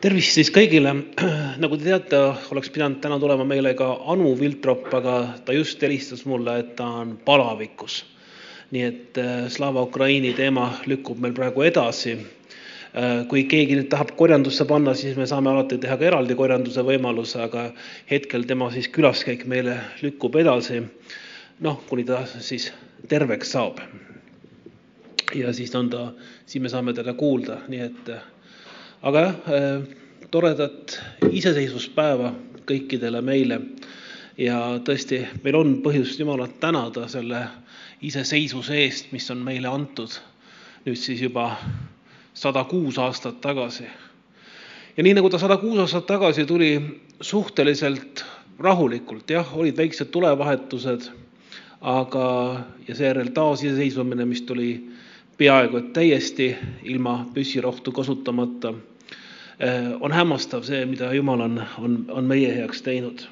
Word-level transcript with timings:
tervist 0.00 0.36
siis 0.38 0.48
kõigile. 0.52 0.94
nagu 1.62 1.76
te 1.76 1.84
teate, 1.84 2.20
oleks 2.54 2.72
pidanud 2.72 3.02
täna 3.04 3.18
tulema 3.20 3.44
meile 3.48 3.74
ka 3.76 3.88
Anu 4.12 4.32
Viltrop, 4.38 4.88
aga 4.96 5.16
ta 5.44 5.56
just 5.56 5.82
helistas 5.84 6.24
mulle, 6.28 6.56
et 6.62 6.74
ta 6.78 6.88
on 7.02 7.18
palavikus. 7.24 8.04
nii 8.70 8.82
et 8.86 9.18
äh, 9.18 9.48
Slava 9.50 9.82
Ukraini 9.82 10.30
teema 10.38 10.68
lükkub 10.86 11.18
meil 11.18 11.32
praegu 11.34 11.64
edasi. 11.66 12.12
Äh, 12.14 13.26
kui 13.28 13.42
keegi 13.50 13.76
nüüd 13.76 13.88
tahab 13.90 14.14
korjandusse 14.16 14.64
panna, 14.70 14.94
siis 14.94 15.18
me 15.18 15.26
saame 15.26 15.50
alati 15.50 15.78
teha 15.82 15.96
ka 15.98 16.06
eraldi 16.06 16.36
korjanduse 16.38 16.84
võimaluse, 16.86 17.40
aga 17.42 17.66
hetkel 18.10 18.46
tema 18.46 18.70
siis 18.70 18.88
külaskäik 18.94 19.44
meile 19.50 19.76
lükkub 20.04 20.38
edasi. 20.38 20.84
noh, 21.60 21.82
kuni 21.90 22.06
ta 22.08 22.24
siis 22.26 22.70
terveks 23.08 23.52
saab. 23.52 23.82
ja 25.34 25.52
siis 25.52 25.74
on 25.74 25.90
ta, 25.90 26.12
siis 26.46 26.62
me 26.62 26.68
saame 26.68 26.94
teda 26.94 27.12
kuulda, 27.14 27.60
nii 27.68 27.80
et 27.80 28.14
aga 29.02 29.20
jah, 29.20 29.36
toredat 30.30 30.98
iseseisvuspäeva 31.32 32.34
kõikidele 32.66 33.22
meile. 33.22 33.60
ja 34.38 34.80
tõesti, 34.84 35.26
meil 35.44 35.56
on 35.56 35.78
põhjust 35.82 36.20
Jumalat 36.20 36.60
tänada 36.60 37.08
selle 37.08 37.46
iseseisvuse 38.02 38.76
eest, 38.84 39.12
mis 39.12 39.30
on 39.30 39.42
meile 39.44 39.68
antud 39.68 40.20
nüüd 40.84 40.96
siis 40.96 41.20
juba 41.20 41.56
sada 42.34 42.64
kuus 42.64 42.98
aastat 42.98 43.40
tagasi. 43.40 43.84
ja 44.96 45.02
nii 45.02 45.14
nagu 45.14 45.28
ta 45.30 45.38
sada 45.38 45.56
kuus 45.56 45.78
aastat 45.78 46.06
tagasi 46.06 46.46
tuli 46.46 46.70
suhteliselt 47.20 48.24
rahulikult, 48.58 49.30
jah, 49.30 49.56
olid 49.56 49.76
väiksed 49.76 50.10
tulevahetused, 50.12 51.10
aga, 51.80 52.26
ja 52.88 52.94
seejärel 52.94 53.32
taasiseseisvumine, 53.36 54.24
mis 54.24 54.42
tuli 54.42 54.70
peaaegu 55.36 55.76
et 55.76 55.92
täiesti 55.92 56.56
ilma 56.84 57.26
püssirohtu 57.34 57.92
kasutamata 57.92 58.74
on 60.00 60.12
hämmastav 60.12 60.64
see, 60.64 60.84
mida 60.88 61.12
Jumal 61.14 61.40
on, 61.40 61.62
on, 61.78 62.04
on 62.08 62.24
meie 62.24 62.52
heaks 62.56 62.82
teinud. 62.82 63.26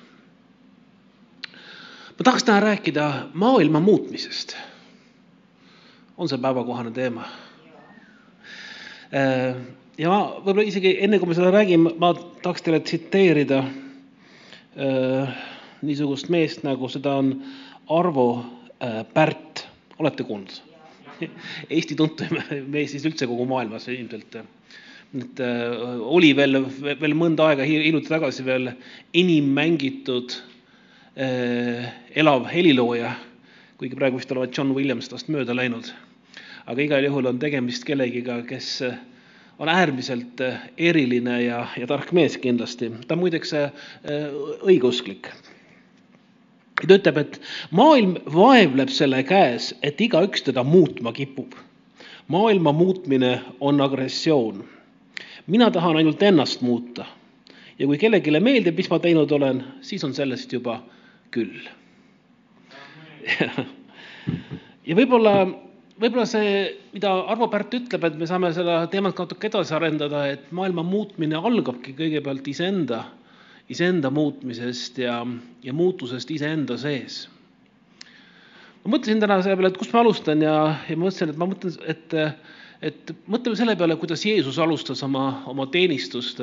ma 2.19 2.25
tahaks 2.25 2.44
täna 2.44 2.61
rääkida 2.61 3.12
maailma 3.34 3.80
muutmisest. 3.80 4.56
on 6.17 6.28
see 6.28 6.39
päevakohane 6.39 6.91
teema? 6.91 7.25
ja 9.98 10.08
ma 10.11 10.20
võib-olla 10.44 10.67
isegi 10.69 10.98
enne, 11.00 11.19
kui 11.19 11.28
ma 11.30 11.39
seda 11.39 11.50
räägin, 11.55 11.89
ma 11.98 12.12
tahaks 12.14 12.62
teile 12.62 12.80
tsiteerida 12.80 13.62
niisugust 15.83 16.28
meest, 16.28 16.62
nagu 16.62 16.89
seda 16.92 17.17
on 17.22 17.33
Arvo 17.89 18.45
Pärt, 19.14 19.64
olete 19.98 20.28
kuulnud? 20.28 20.61
Eesti 21.74 21.97
tuntuim 21.97 22.36
mees 22.70 22.92
siis 22.92 23.06
üldse 23.08 23.27
kogu 23.27 23.47
maailmas 23.48 23.89
ilmselt 23.89 24.36
et 25.17 25.41
äh, 25.41 26.01
oli 26.05 26.34
veel, 26.37 26.61
veel 26.84 27.14
mõnda 27.17 27.48
aega 27.48 27.64
hiljuti 27.64 28.11
tagasi 28.11 28.45
veel 28.45 28.75
enim 29.17 29.48
mängitud 29.56 30.34
äh, 31.17 31.89
elav 32.12 32.45
helilooja, 32.53 33.14
kuigi 33.81 33.97
praegu 33.97 34.20
vist 34.20 34.33
olevat 34.34 34.56
John 34.56 34.75
Williams 34.77 35.09
tast 35.09 35.33
mööda 35.33 35.56
läinud. 35.56 35.89
aga 36.69 36.83
igal 36.84 37.05
juhul 37.05 37.31
on 37.31 37.39
tegemist 37.41 37.86
kellegiga, 37.89 38.42
kes 38.45 38.83
on 39.59 39.69
äärmiselt 39.73 40.42
eriline 40.77 41.39
ja, 41.42 41.62
ja 41.81 41.86
tark 41.89 42.12
mees 42.12 42.36
kindlasti. 42.36 42.92
ta 43.06 43.17
on 43.17 43.25
muideks 43.25 43.55
äh, 43.56 43.73
õigeusklik. 44.61 45.33
ta 46.84 46.98
ütleb, 47.01 47.17
et 47.17 47.41
maailm 47.70 48.19
vaevleb 48.29 48.92
selle 48.92 49.25
käes, 49.25 49.73
et 49.81 50.01
igaüks 50.05 50.45
teda 50.45 50.61
muutma 50.64 51.17
kipub. 51.17 51.56
maailma 52.29 52.77
muutmine 52.77 53.39
on 53.61 53.81
agressioon 53.81 54.67
mina 55.48 55.70
tahan 55.70 55.96
ainult 55.96 56.22
ennast 56.22 56.60
muuta. 56.62 57.06
ja 57.78 57.86
kui 57.86 57.98
kellelegi 57.98 58.41
meeldib, 58.41 58.77
mis 58.77 58.91
ma 58.91 58.98
teinud 58.98 59.30
olen, 59.32 59.62
siis 59.86 60.05
on 60.05 60.14
sellest 60.14 60.52
juba 60.52 60.80
küll. 61.34 61.68
ja 64.89 64.96
võib-olla, 64.98 65.34
võib-olla 66.00 66.27
see, 66.27 66.50
mida 66.92 67.12
Arvo 67.33 67.48
Pärt 67.52 67.74
ütleb, 67.78 68.05
et 68.05 68.18
me 68.18 68.27
saame 68.27 68.50
seda 68.56 68.80
teemat 68.90 69.18
natuke 69.18 69.50
edasi 69.50 69.74
arendada, 69.77 70.27
et 70.33 70.50
maailma 70.52 70.83
muutmine 70.83 71.39
algabki 71.39 71.94
kõigepealt 71.98 72.48
iseenda, 72.50 73.05
iseenda 73.68 74.11
muutmisest 74.11 74.98
ja, 74.98 75.20
ja 75.62 75.73
muutusest 75.77 76.30
iseenda 76.34 76.78
sees 76.80 77.27
ma 78.84 78.94
mõtlesin 78.94 79.20
täna 79.20 79.42
selle 79.42 79.58
peale, 79.58 79.73
et 79.73 79.80
kust 79.80 79.92
ma 79.92 80.00
alustan 80.00 80.42
ja, 80.42 80.55
ja 80.89 80.96
mõtlesin, 80.96 81.33
et 81.33 81.40
ma 81.40 81.48
mõtlen, 81.50 81.74
et 81.92 82.14
et 82.83 83.12
mõtleme 83.27 83.58
selle 83.58 83.74
peale, 83.77 83.96
kuidas 83.98 84.24
Jeesus 84.27 84.58
alustas 84.62 85.02
oma, 85.02 85.42
oma 85.50 85.66
teenistust. 85.66 86.40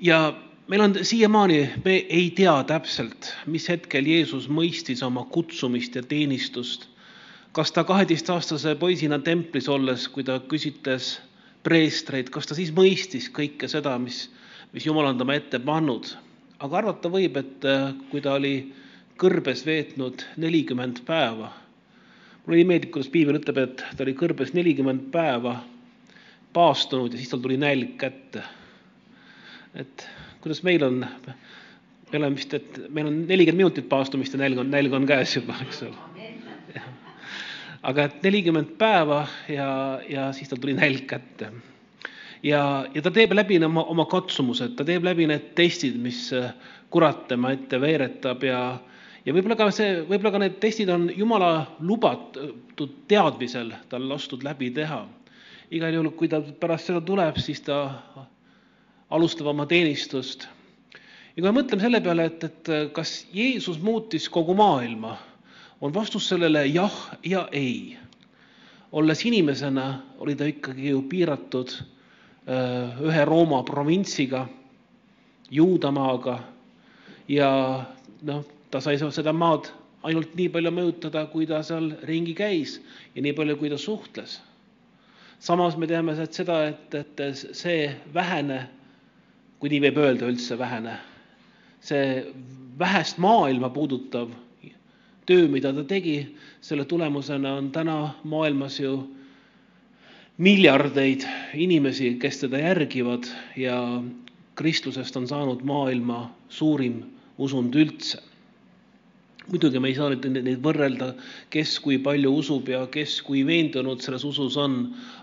ja 0.00 0.20
meil 0.68 0.80
on 0.80 0.94
siiamaani, 1.02 1.60
me 1.84 1.96
ei 2.08 2.30
tea 2.30 2.54
täpselt, 2.64 3.34
mis 3.46 3.68
hetkel 3.68 4.06
Jeesus 4.06 4.48
mõistis 4.48 5.02
oma 5.02 5.24
kutsumist 5.24 5.94
ja 5.94 6.02
teenistust. 6.02 6.88
kas 7.52 7.72
ta 7.72 7.84
kaheteistaastase 7.84 8.74
poisina 8.74 9.18
templis 9.18 9.68
olles, 9.68 10.08
kui 10.08 10.24
ta 10.24 10.40
küsitles 10.40 11.18
preestreid, 11.62 12.30
kas 12.30 12.46
ta 12.46 12.54
siis 12.54 12.70
mõistis 12.72 13.28
kõike 13.28 13.68
seda, 13.68 13.98
mis, 13.98 14.30
mis 14.72 14.86
Jumal 14.86 15.10
on 15.10 15.18
tema 15.18 15.34
ette 15.34 15.58
pannud. 15.58 16.16
aga 16.58 16.76
arvata 16.76 17.08
võib, 17.08 17.36
et 17.36 17.66
kui 18.10 18.20
ta 18.20 18.34
oli 18.34 18.72
kõrbes 19.18 19.66
veetnud 19.66 20.24
nelikümmend 20.36 21.04
päeva 21.04 21.52
mulle 22.50 22.64
nii 22.64 22.66
meeldib, 22.66 22.90
kuidas 22.90 23.10
piibel 23.14 23.36
ütleb, 23.38 23.58
et 23.62 23.82
ta 23.94 24.02
oli 24.02 24.16
kõrbes 24.18 24.50
nelikümmend 24.56 25.04
päeva 25.14 25.52
paastunud 26.50 27.12
ja 27.14 27.20
siis 27.20 27.30
tal 27.30 27.42
tuli 27.44 27.54
nälg 27.60 27.92
kätte. 28.00 28.42
et 29.78 30.02
kuidas 30.42 30.64
meil 30.66 30.82
on, 30.82 30.96
me 32.10 32.18
oleme 32.18 32.34
vist, 32.34 32.56
et 32.58 32.80
meil 32.90 33.06
on 33.06 33.20
nelikümmend 33.28 33.62
minutit 33.62 33.86
paastumist 33.88 34.34
ja 34.34 34.40
nälg 34.42 34.58
on, 34.58 34.70
nälg 34.70 34.96
on 34.98 35.06
käes 35.06 35.36
juba, 35.36 35.54
eks 35.62 35.84
ole. 35.86 36.82
aga 37.86 38.08
et 38.08 38.18
nelikümmend 38.26 38.74
päeva 38.82 39.22
ja, 39.46 39.70
ja 40.08 40.26
siis 40.34 40.50
tal 40.50 40.58
tuli 40.58 40.74
nälg 40.74 41.06
kätte. 41.06 41.52
ja, 42.42 42.64
ja 42.94 43.02
ta 43.06 43.14
teeb 43.14 43.30
läbi 43.38 43.62
oma, 43.62 43.86
oma 43.94 44.10
katsumused, 44.10 44.74
ta 44.74 44.84
teeb 44.84 45.06
läbi 45.06 45.30
need 45.30 45.52
testid, 45.54 46.02
mis 46.02 46.32
kurat 46.90 47.28
tema 47.30 47.54
ette 47.54 47.78
veeretab 47.78 48.42
ja 48.42 48.64
ja 49.24 49.34
võib-olla 49.34 49.56
ka 49.58 49.68
see, 49.74 50.00
võib-olla 50.08 50.32
ka 50.34 50.42
need 50.42 50.58
testid 50.62 50.90
on 50.92 51.08
Jumala 51.12 51.52
lubatud 51.84 52.94
teadmisel 53.10 53.72
tal 53.90 54.08
lastud 54.08 54.44
läbi 54.46 54.70
teha. 54.74 55.06
igal 55.70 55.94
juhul, 55.94 56.10
kui 56.18 56.28
ta 56.28 56.40
pärast 56.40 56.90
seda 56.90 57.00
tuleb, 57.00 57.36
siis 57.38 57.60
ta 57.62 58.02
alustab 59.10 59.46
oma 59.52 59.66
teenistust. 59.66 60.48
ja 61.36 61.42
kui 61.42 61.48
me 61.48 61.60
mõtleme 61.60 61.82
selle 61.82 62.00
peale, 62.00 62.24
et, 62.30 62.44
et 62.44 62.70
kas 62.92 63.26
Jeesus 63.32 63.80
muutis 63.80 64.28
kogu 64.28 64.54
maailma, 64.54 65.16
on 65.80 65.94
vastus 65.94 66.28
sellele 66.28 66.66
jah 66.66 66.96
ja 67.24 67.48
ei. 67.52 67.96
olles 68.92 69.24
inimesena, 69.24 70.02
oli 70.18 70.34
ta 70.34 70.44
ikkagi 70.44 70.90
ju 70.90 71.02
piiratud 71.02 71.76
ühe 73.06 73.24
Rooma 73.24 73.62
provintsiga, 73.62 74.46
Juudamaaga 75.50 76.38
ja 77.28 77.50
noh, 78.22 78.44
ta 78.70 78.80
sai 78.80 78.98
seda 78.98 79.32
maad 79.32 79.70
ainult 80.06 80.34
nii 80.36 80.48
palju 80.52 80.72
mõjutada, 80.72 81.26
kui 81.32 81.46
ta 81.48 81.60
seal 81.66 81.90
ringi 82.08 82.34
käis 82.36 82.78
ja 83.14 83.24
nii 83.24 83.34
palju, 83.36 83.58
kui 83.60 83.70
ta 83.72 83.78
suhtles. 83.78 84.40
samas 85.40 85.76
me 85.76 85.86
teame 85.86 86.12
et 86.20 86.36
seda, 86.36 86.68
et, 86.68 86.94
et 86.94 87.20
see 87.34 87.90
vähene, 88.14 88.68
kui 89.58 89.70
nii 89.72 89.80
võib 89.86 89.98
öelda 89.98 90.28
üldse 90.28 90.58
vähene, 90.58 90.98
see 91.80 92.26
vähest 92.78 93.18
maailma 93.18 93.70
puudutav 93.70 94.30
töö, 95.26 95.48
mida 95.48 95.72
ta 95.72 95.84
tegi, 95.84 96.36
selle 96.60 96.84
tulemusena 96.84 97.54
on 97.56 97.70
täna 97.72 98.14
maailmas 98.24 98.80
ju 98.80 98.94
miljardeid 100.38 101.24
inimesi, 101.54 102.16
kes 102.20 102.40
teda 102.40 102.58
järgivad 102.58 103.28
ja 103.56 103.76
kristlusest 104.56 105.16
on 105.16 105.28
saanud 105.28 105.62
maailma 105.64 106.30
suurim 106.48 107.02
usund 107.38 107.76
üldse 107.76 108.29
muidugi 109.50 109.80
me 109.82 109.90
ei 109.90 109.96
saa 109.98 110.10
nüüd 110.12 110.26
neid 110.44 110.60
võrrelda, 110.62 111.10
kes 111.50 111.78
kui 111.82 111.98
palju 112.02 112.30
usub 112.38 112.68
ja 112.70 112.84
kes 112.92 113.16
kui 113.26 113.42
veendunud 113.46 114.02
selles 114.04 114.24
usus 114.26 114.56
on, 114.60 114.76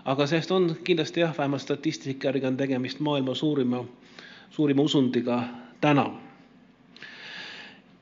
aga 0.04 0.26
sellest 0.28 0.52
on 0.52 0.68
kindlasti 0.84 1.24
jah, 1.24 1.32
vähemalt 1.36 1.64
statistika 1.64 2.28
järgi 2.28 2.50
on 2.50 2.58
tegemist 2.60 3.00
maailma 3.04 3.34
suurima, 3.38 3.82
suurima 4.52 4.84
usundiga 4.84 5.40
täna. 5.80 6.10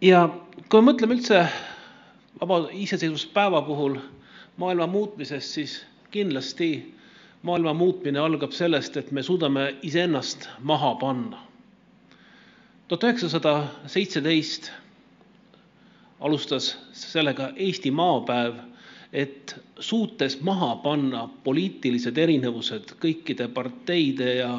ja 0.01 0.27
kui 0.69 0.83
me 0.83 0.91
mõtleme 0.91 1.17
üldse 1.17 1.45
vaba 2.41 2.67
iseseisvuspäeva 2.73 3.63
puhul 3.63 4.01
maailma 4.57 4.87
muutmisest, 4.87 5.55
siis 5.55 5.77
kindlasti 6.11 6.71
maailma 7.43 7.75
muutmine 7.75 8.19
algab 8.19 8.53
sellest, 8.53 8.97
et 8.97 9.13
me 9.13 9.23
suudame 9.23 9.77
iseennast 9.83 10.49
maha 10.61 10.95
panna. 11.01 11.39
tuhat 12.89 13.05
üheksasada 13.05 13.55
seitseteist 13.87 14.73
alustas 16.21 16.79
sellega 16.93 17.51
Eesti 17.57 17.91
Maapäev, 17.91 18.55
et 19.13 19.57
suutes 19.81 20.41
maha 20.41 20.77
panna 20.77 21.29
poliitilised 21.45 22.19
erinevused 22.19 22.97
kõikide 23.03 23.49
parteide 23.49 24.35
ja, 24.35 24.51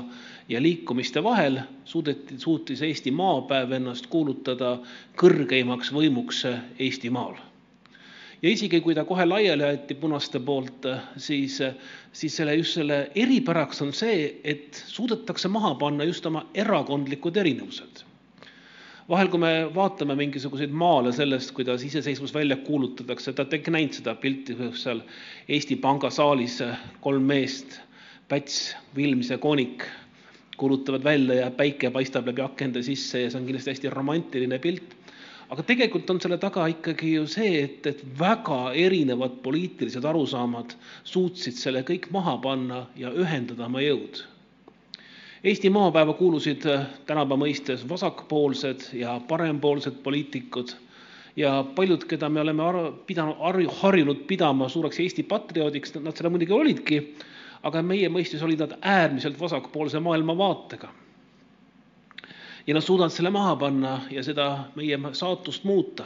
liikumiste 0.61 1.23
vahel, 1.23 1.59
suutis 1.85 2.81
Eesti 2.81 3.11
Maapäev 3.11 3.75
ennast 3.79 4.07
kuulutada 4.07 4.77
kõrgeimaks 5.19 5.91
võimuks 5.93 6.45
Eestimaal. 6.79 7.35
ja 8.41 8.49
isegi, 8.49 8.81
kui 8.81 8.95
ta 8.95 9.03
kohe 9.05 9.25
laiali 9.25 9.63
aeti 9.63 9.95
punaste 9.95 10.39
poolt, 10.39 10.85
siis, 11.17 11.59
siis 12.13 12.35
selle, 12.35 12.55
just 12.55 12.77
selle 12.77 13.11
eripäraks 13.15 13.81
on 13.81 13.93
see, 13.93 14.39
et 14.43 14.83
suudetakse 14.87 15.47
maha 15.47 15.75
panna 15.75 16.03
just 16.03 16.25
oma 16.25 16.45
erakondlikud 16.53 17.37
erinevused 17.37 18.06
vahel, 19.09 19.29
kui 19.31 19.39
me 19.39 19.51
vaatame 19.75 20.17
mingisuguseid 20.19 20.73
maale 20.75 21.13
sellest, 21.15 21.53
kuidas 21.55 21.83
iseseisvus 21.87 22.33
välja 22.35 22.57
kuulutatakse, 22.63 23.33
te 23.33 23.43
olete 23.43 23.61
ikka 23.61 23.73
näinud 23.75 23.95
seda 23.95 24.15
pilti, 24.19 24.55
kus 24.57 24.83
seal 24.83 25.01
Eesti 25.47 25.77
Panga 25.83 26.11
saalis 26.13 26.59
kolm 27.03 27.27
meest, 27.29 27.79
Päts, 28.27 28.75
Vilms 28.95 29.29
ja 29.31 29.37
Koonik, 29.39 29.85
kuulutavad 30.59 31.03
välja 31.05 31.45
ja 31.45 31.51
päike 31.55 31.91
paistab 31.95 32.27
läbi 32.27 32.43
akende 32.43 32.83
sisse 32.83 33.21
ja 33.21 33.31
see 33.31 33.39
on 33.39 33.45
kindlasti 33.47 33.71
hästi 33.71 33.93
romantiline 33.93 34.59
pilt. 34.59 34.95
aga 35.47 35.63
tegelikult 35.63 36.09
on 36.11 36.17
selle 36.19 36.35
taga 36.37 36.65
ikkagi 36.67 37.13
ju 37.13 37.27
see, 37.31 37.61
et, 37.63 37.85
et 37.87 38.01
väga 38.19 38.73
erinevad 38.75 39.37
poliitilised 39.45 40.03
arusaamad 40.03 40.75
suutsid 41.07 41.55
selle 41.55 41.85
kõik 41.87 42.09
maha 42.11 42.35
panna 42.43 42.81
ja 42.99 43.13
ühendada 43.15 43.69
oma 43.69 43.79
jõud 43.79 44.25
Eesti 45.43 45.69
Maapäeva 45.69 46.13
kuulusid 46.17 46.65
äh, 46.65 46.85
tänapäeva 47.05 47.43
mõistes 47.43 47.83
vasakpoolsed 47.89 48.87
ja 48.97 49.19
parempoolsed 49.27 49.99
poliitikud 50.03 50.71
ja 51.37 51.63
paljud, 51.75 52.07
keda 52.09 52.29
me 52.29 52.41
oleme 52.41 52.63
pidanud, 53.05 53.37
harjunud 53.81 54.23
pidama 54.27 54.69
suureks 54.69 54.99
Eesti 54.99 55.23
patrioodiks, 55.23 55.93
nad 56.01 56.17
seda 56.17 56.31
muidugi 56.33 56.55
olidki, 56.57 57.01
aga 57.63 57.83
meie 57.85 58.09
mõistes 58.09 58.41
olid 58.41 58.65
nad 58.65 58.73
äärmiselt 58.81 59.37
vasakpoolse 59.39 60.01
maailmavaatega. 60.01 60.89
Ja 62.67 62.73
nad 62.75 62.83
suudavad 62.83 63.11
selle 63.15 63.29
maha 63.31 63.55
panna 63.55 63.93
ja 64.11 64.23
seda 64.23 64.47
meie 64.75 64.99
saatust 65.15 65.63
muuta 65.63 66.05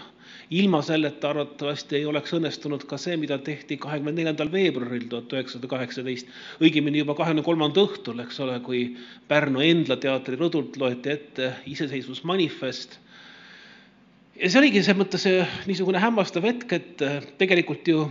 ilma 0.51 0.81
selleta 0.85 1.29
arvatavasti 1.31 1.95
ei 1.95 2.05
oleks 2.05 2.33
õnnestunud 2.37 2.83
ka 2.87 2.97
see, 2.99 3.15
mida 3.17 3.37
tehti 3.39 3.77
kahekümne 3.81 4.13
neljandal 4.17 4.51
veebruaril 4.51 5.07
tuhat 5.09 5.33
üheksasada 5.33 5.69
kaheksateist, 5.71 6.27
õigemini 6.61 7.01
juba 7.01 7.15
kahekümne 7.17 7.43
kolmanda 7.45 7.85
õhtul, 7.87 8.19
eks 8.23 8.39
ole, 8.43 8.59
kui 8.65 8.81
Pärnu 9.31 9.63
Endla 9.63 9.97
teatri 10.03 10.37
rõdult 10.39 10.77
loeti 10.81 11.13
ette 11.15 11.53
iseseisvusmanifest. 11.71 12.99
ja 14.35 14.49
see 14.49 14.59
oligi 14.59 14.83
selles 14.83 14.99
mõttes 15.01 15.27
niisugune 15.69 16.03
hämmastav 16.03 16.45
hetk, 16.45 16.73
et 16.73 17.05
tegelikult 17.39 17.87
ju 17.87 18.05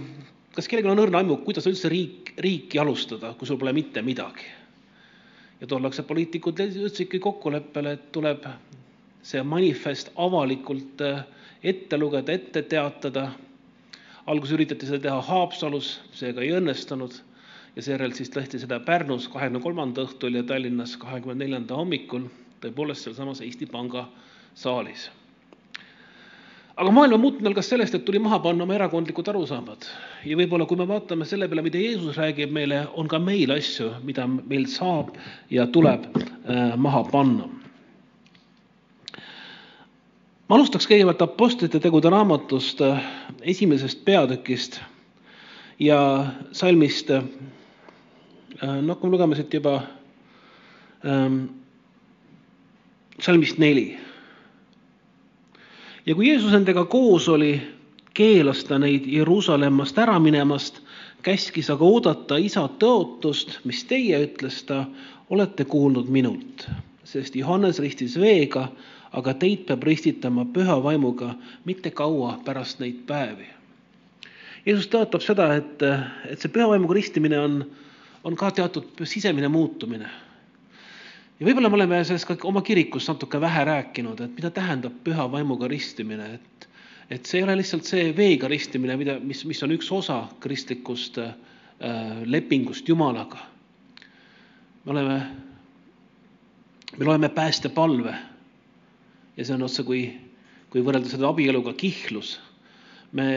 kas 0.56 0.69
kellelgi 0.69 0.91
on 0.91 1.05
õrna 1.05 1.20
aimu, 1.23 1.38
kuidas 1.44 1.69
üldse 1.70 1.93
riik, 1.93 2.35
riiki 2.41 2.81
alustada, 2.81 3.35
kui 3.38 3.46
sul 3.46 3.61
pole 3.61 3.73
mitte 3.76 4.03
midagi? 4.03 4.49
Ja 5.61 5.67
tullakse 5.67 6.03
poliitikud 6.03 6.61
jõudsidki 6.65 7.21
kokkuleppele, 7.21 7.93
et 7.97 8.09
tuleb 8.12 8.47
see 9.23 9.43
manifest 9.45 10.12
avalikult 10.17 11.03
äh, 11.05 11.25
ette 11.62 11.99
lugeda, 11.99 12.33
ette 12.33 12.62
teatada. 12.62 13.31
alguses 14.27 14.55
üritati 14.55 14.87
seda 14.87 15.01
teha 15.09 15.21
Haapsalus, 15.27 16.01
seega 16.15 16.43
ei 16.45 16.53
õnnestunud 16.55 17.17
ja 17.77 17.83
seejärel 17.83 18.12
siis 18.15 18.31
tehti 18.31 18.59
seda 18.62 18.81
Pärnus 18.81 19.29
kahekümne 19.29 19.62
kolmanda 19.65 20.05
õhtul 20.07 20.37
ja 20.39 20.43
Tallinnas 20.47 20.97
kahekümne 20.97 21.45
neljanda 21.45 21.77
hommikul, 21.77 22.29
tõepoolest 22.61 23.09
sealsamas 23.09 23.41
Eesti 23.45 23.67
Panga 23.67 24.06
saalis. 24.55 25.11
Aga 26.76 26.90
maailma 26.94 27.19
muutumine 27.20 27.50
algas 27.50 27.69
sellest, 27.69 27.94
et 27.94 28.05
tuli 28.05 28.19
maha 28.22 28.38
panna 28.44 28.64
oma 28.64 28.76
erakondlikud 28.76 29.28
arusaamad 29.32 29.87
ja 30.26 30.37
võib-olla, 30.38 30.67
kui 30.67 30.78
me 30.81 30.88
vaatame 30.88 31.26
selle 31.28 31.49
peale, 31.49 31.64
mida 31.67 31.81
Jeesus 31.81 32.19
räägib 32.20 32.52
meile, 32.55 32.84
on 32.94 33.08
ka 33.08 33.19
meil 33.22 33.52
asju, 33.56 33.93
mida 34.06 34.26
meil 34.31 34.69
saab 34.70 35.17
ja 35.50 35.67
tuleb 35.67 36.06
äh, 36.17 36.76
maha 36.76 37.05
panna 37.11 37.49
ma 40.50 40.58
alustaks 40.58 40.88
kõigepealt 40.90 41.22
Apostlite 41.22 41.78
tegude 41.78 42.11
raamatust 42.11 42.81
äh, 42.82 42.99
esimesest 43.46 44.00
peatükist 44.05 44.81
ja 45.78 46.00
salmist, 46.52 47.12
äh, 47.14 47.22
no 48.58 48.96
hakkame 48.96 49.14
lugema 49.14 49.38
siit 49.38 49.55
juba 49.55 49.76
ähm, 51.06 51.44
salmist 53.22 53.62
neli. 53.62 53.93
Ja 56.11 56.15
kui 56.15 56.27
Jeesus 56.27 56.51
nendega 56.51 56.83
koos 56.91 57.29
oli, 57.31 57.55
keelas 58.19 58.65
ta 58.67 58.81
neid 58.83 59.05
Jeruusalemmast 59.07 59.99
ära 60.03 60.17
minemast, 60.19 60.81
käskis 61.23 61.69
aga 61.71 61.87
oodata 61.87 62.39
isa 62.43 62.65
tõotust, 62.83 63.61
mis 63.62 63.85
teie, 63.87 64.19
ütles 64.27 64.65
ta, 64.67 64.89
olete 65.31 65.62
kuulnud 65.71 66.11
minult, 66.11 66.67
sest 67.07 67.37
Johannes 67.39 67.79
ristis 67.79 68.17
veega 68.19 68.67
aga 69.12 69.35
teid 69.39 69.69
peab 69.69 69.87
ristitama 69.87 70.49
püha 70.51 70.81
vaimuga 70.83 71.37
mitte 71.67 71.95
kaua 71.95 72.41
pärast 72.45 72.83
neid 72.83 73.05
päevi. 73.06 73.47
Jeesus 74.67 74.91
tõotab 74.91 75.23
seda, 75.23 75.53
et, 75.63 75.87
et 76.27 76.43
see 76.43 76.51
püha 76.51 76.67
vaimuga 76.75 76.99
ristimine 76.99 77.39
on, 77.39 77.63
on 78.27 78.35
ka 78.39 78.51
teatud 78.59 79.06
sisemine 79.06 79.49
muutumine. 79.49 80.11
Ja 81.41 81.47
võib-olla 81.49 81.71
me 81.73 81.79
oleme 81.79 82.01
sellest 82.05 82.29
ka 82.29 82.37
oma 82.49 82.63
kirikus 82.65 83.09
natuke 83.09 83.41
vähe 83.41 83.65
rääkinud, 83.65 84.21
et 84.21 84.35
mida 84.37 84.51
tähendab 84.53 84.99
püha 85.05 85.25
vaimuga 85.33 85.69
ristimine, 85.73 86.35
et, 86.37 86.67
et 87.11 87.27
see 87.27 87.41
ei 87.41 87.47
ole 87.47 87.57
lihtsalt 87.63 87.89
see 87.89 88.11
veega 88.17 88.49
ristimine, 88.53 88.99
mida, 89.01 89.17
mis, 89.25 89.45
mis 89.49 89.63
on 89.65 89.73
üks 89.73 89.89
osa 89.97 90.23
kristlikust 90.45 91.19
äh, 91.23 91.33
lepingust 92.29 92.89
Jumalaga. 92.89 93.41
me 94.85 94.93
oleme, 94.93 95.17
me 96.99 97.05
loeme 97.05 97.29
päästepalve 97.29 98.15
ja 99.37 99.45
see 99.45 99.55
on 99.55 99.65
otse 99.65 99.85
kui, 99.85 100.05
kui 100.71 100.85
võrrelda 100.85 101.09
seda 101.09 101.29
abieluga 101.29 101.73
kihlus. 101.73 102.39
me 103.13 103.29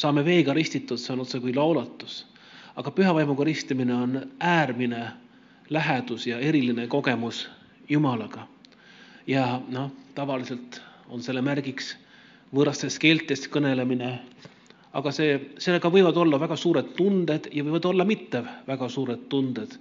saame 0.00 0.22
veega 0.24 0.54
ristitud, 0.54 0.98
see 0.98 1.12
on 1.12 1.26
otse 1.26 1.40
kui 1.40 1.52
laulatus. 1.54 2.26
aga 2.76 2.90
pühavaimuga 2.94 3.44
ristimine 3.44 3.94
on 3.94 4.22
äärmine 4.38 5.02
lähedus 5.70 6.26
ja 6.26 6.38
eriline 6.38 6.86
kogemus 6.86 7.48
Jumalaga. 7.88 8.46
ja 9.26 9.60
noh, 9.68 9.90
tavaliselt 10.14 10.82
on 11.08 11.22
selle 11.22 11.42
märgiks 11.42 11.96
võõrastest 12.54 12.98
keeltest 13.02 13.48
kõnelemine, 13.54 14.18
aga 14.92 15.12
see, 15.14 15.36
sellega 15.58 15.90
võivad 15.90 16.16
olla 16.18 16.40
väga 16.40 16.56
suured 16.58 16.94
tunded 16.98 17.46
ja 17.54 17.64
võivad 17.66 17.86
olla 17.86 18.04
mitte 18.04 18.42
väga 18.66 18.88
suured 18.88 19.28
tunded. 19.28 19.76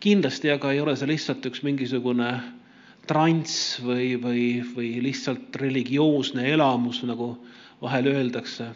kindlasti 0.00 0.50
aga 0.50 0.72
ei 0.72 0.80
ole 0.80 0.96
see 0.96 1.06
lihtsalt 1.06 1.46
üks 1.46 1.62
mingisugune 1.62 2.30
transs 3.06 3.80
või, 3.84 4.14
või, 4.22 4.44
või 4.76 4.90
lihtsalt 5.02 5.56
religioosne 5.56 6.46
elamus, 6.52 7.02
nagu 7.02 7.36
vahel 7.82 8.06
öeldakse. 8.06 8.70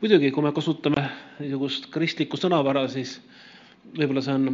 muidugi, 0.00 0.30
kui 0.30 0.42
me 0.42 0.52
kasutame 0.52 1.08
niisugust 1.40 1.90
kristlikku 1.90 2.36
sõnavara, 2.36 2.88
siis 2.88 3.20
võib-olla 3.96 4.22
see 4.22 4.34
on, 4.34 4.48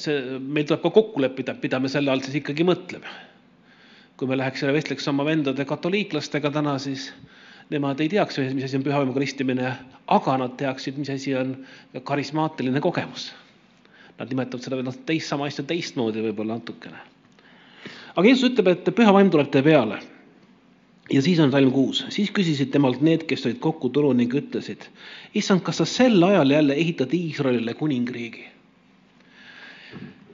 see, 0.00 0.38
meil 0.40 0.66
tuleb 0.68 0.82
ka 0.82 0.92
kokku 0.94 1.22
leppida, 1.24 1.56
mida 1.62 1.80
me 1.80 1.90
selle 1.92 2.12
all 2.12 2.22
siis 2.24 2.38
ikkagi 2.42 2.66
mõtleme. 2.66 3.16
kui 4.16 4.28
me 4.28 4.36
läheks 4.36 4.62
ja 4.62 4.72
vestleks 4.72 5.08
oma 5.12 5.26
vendade 5.28 5.64
katoliiklastega 5.68 6.50
täna, 6.50 6.78
siis 6.80 7.10
nemad 7.70 8.00
ei 8.00 8.08
teaks, 8.08 8.38
mis 8.56 8.64
asi 8.64 8.78
on 8.78 8.86
pühavaimuga 8.86 9.20
ristimine, 9.20 9.74
aga 10.06 10.36
nad 10.40 10.54
teaksid, 10.56 10.96
mis 10.96 11.10
asi 11.12 11.34
on 11.36 11.52
karismaatiline 12.02 12.80
kogemus. 12.80 13.34
Nad 14.16 14.32
nimetavad 14.32 14.64
seda 14.64 14.80
noh, 14.80 14.96
teist 15.04 15.28
sama 15.28 15.50
asja 15.50 15.66
teistmoodi 15.68 16.24
võib-olla 16.24 16.56
natukene 16.56 17.04
aga 18.16 18.30
Jeesus 18.30 18.50
ütleb, 18.50 18.70
et 18.72 18.92
püha 18.96 19.12
vaim 19.14 19.30
tuleb 19.32 19.50
teie 19.52 19.64
peale. 19.66 20.00
ja 21.06 21.20
siis 21.22 21.38
on 21.38 21.52
salm 21.54 21.70
kuus, 21.70 22.00
siis 22.10 22.32
küsisid 22.34 22.72
temalt 22.74 23.02
need, 23.04 23.28
kes 23.30 23.44
olid 23.46 23.60
kokku 23.62 23.92
tulnud 23.94 24.18
ning 24.18 24.32
ütlesid, 24.34 24.88
issand, 25.38 25.62
kas 25.62 25.78
sa 25.78 25.86
sel 25.86 26.18
ajal 26.18 26.50
jälle 26.50 26.74
ehitad 26.74 27.12
Iisraelile 27.14 27.76
kuningriigi? 27.78 28.48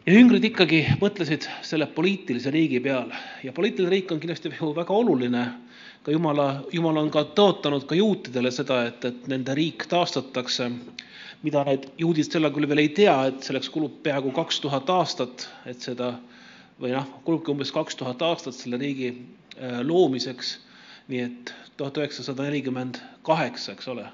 Ja 0.06 0.14
jüngrid 0.16 0.42
ikkagi 0.49 0.80
mõtlesid 0.99 1.47
selle 1.62 1.87
poliitilise 1.94 2.50
riigi 2.50 2.80
peale 2.82 3.18
ja 3.47 3.52
poliitiline 3.54 3.92
riik 3.92 4.11
on 4.11 4.21
kindlasti 4.23 4.50
ju 4.56 4.73
väga 4.75 4.94
oluline. 4.94 5.44
ka 6.02 6.11
jumala, 6.11 6.64
jumal 6.73 6.97
on 6.97 7.11
ka 7.11 7.23
tõotanud 7.38 7.85
ka 7.87 7.94
juutidele 7.94 8.50
seda, 8.50 8.80
et, 8.88 9.04
et 9.04 9.26
nende 9.30 9.54
riik 9.54 9.87
taastatakse, 9.87 10.66
mida 11.42 11.62
need 11.64 11.87
juudid 11.99 12.26
sel 12.26 12.42
ajal 12.42 12.54
küll 12.56 12.66
veel 12.68 12.82
ei 12.82 12.88
tea, 12.88 13.14
et 13.30 13.47
selleks 13.47 13.71
kulub 13.71 14.00
peaaegu 14.02 14.32
kaks 14.35 14.59
tuhat 14.64 14.90
aastat, 14.90 15.47
et 15.66 15.78
seda 15.78 16.16
või 16.82 16.90
noh, 16.97 17.06
kulubki 17.23 17.54
umbes 17.54 17.71
kaks 17.71 17.94
tuhat 18.00 18.23
aastat 18.23 18.59
selle 18.59 18.80
riigi 18.82 19.12
äh, 19.12 19.78
loomiseks. 19.87 20.59
nii 21.06 21.21
et 21.21 21.54
tuhat 21.76 21.99
üheksasada 21.99 22.49
nelikümmend 22.49 22.99
kaheksa, 23.23 23.76
eks 23.76 23.88
ole, 23.88 24.09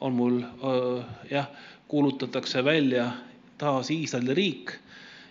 on 0.00 0.16
mul 0.16 0.40
äh, 0.40 1.04
jah, 1.30 1.52
kuulutatakse 1.88 2.64
välja 2.64 3.10
taas 3.58 3.90
Iisraeli 3.90 4.34
riik 4.34 4.78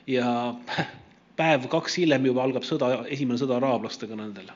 ja 0.07 0.53
päev-kaks 1.39 1.97
hiljem 1.97 2.25
juba 2.29 2.43
algab 2.43 2.65
sõda, 2.67 3.03
esimene 3.09 3.39
sõda 3.41 3.57
araablastega 3.57 4.17
nendel. 4.19 4.51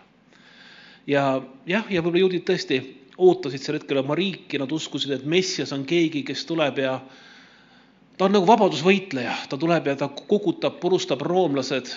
ja 1.07 1.41
jah, 1.65 1.85
ja 1.89 2.01
võib-olla 2.01 2.25
juudid 2.25 2.45
tõesti 2.47 2.81
ootasid 3.17 3.63
sel 3.63 3.79
hetkel 3.79 4.01
oma 4.03 4.15
riiki, 4.17 4.59
nad 4.61 4.71
uskusid, 4.71 5.11
et 5.15 5.25
Messias 5.25 5.73
on 5.73 5.85
keegi, 5.89 6.23
kes 6.27 6.45
tuleb 6.45 6.77
ja 6.83 6.99
ta 8.17 8.27
on 8.27 8.35
nagu 8.37 8.47
vabadusvõitleja, 8.49 9.33
ta 9.49 9.57
tuleb 9.57 9.89
ja 9.89 9.95
ta 9.97 10.09
kukutab, 10.09 10.77
purustab 10.81 11.23
roomlased 11.25 11.89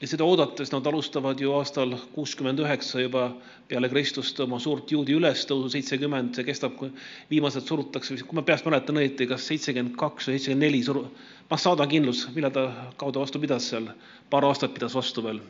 ja 0.00 0.08
seda 0.08 0.24
oodates 0.28 0.72
nad 0.72 0.86
alustavad 0.86 1.40
ju 1.40 1.52
aastal 1.56 1.94
kuuskümmend 2.12 2.60
üheksa 2.60 3.00
juba 3.00 3.30
peale 3.68 3.88
Kristust 3.88 4.40
oma 4.44 4.58
suurt 4.60 4.90
juudi 4.92 5.14
ülestõusu, 5.16 5.70
seitsekümmend, 5.72 6.34
see 6.36 6.44
kestab, 6.44 6.76
viimased 7.30 7.64
surutakse, 7.68 8.18
kui 8.20 8.36
ma 8.36 8.44
peast 8.44 8.66
mäletan 8.68 9.00
õieti, 9.00 9.28
kas 9.30 9.46
seitsekümmend 9.48 9.96
kaks 10.00 10.28
või 10.28 10.36
seitsekümmend 10.36 10.66
neli 10.66 10.82
suru-, 10.84 11.06
noh, 11.06 11.62
saadakindlus, 11.62 12.26
millal 12.34 12.52
ta 12.52 12.66
kaudu 13.00 13.22
vastu 13.22 13.40
pidas 13.40 13.70
seal, 13.72 13.88
paar 14.30 14.44
aastat 14.48 14.74
pidas 14.76 14.96
vastu 14.96 15.24
veel, 15.24 15.40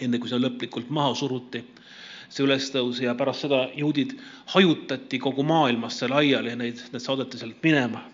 enne 0.00 0.20
kui 0.22 0.30
see 0.30 0.38
lõplikult 0.38 0.92
maha 0.94 1.16
suruti, 1.18 1.64
see 2.30 2.46
ülestõus 2.46 3.00
ja 3.02 3.16
pärast 3.18 3.48
seda 3.48 3.64
juudid 3.74 4.14
hajutati 4.54 5.18
kogu 5.18 5.42
maailmasse 5.42 6.06
laiali, 6.12 6.54
neid, 6.60 6.84
need 6.92 7.02
saadeti 7.02 7.40
sealt 7.40 7.58
minema. 7.66 8.04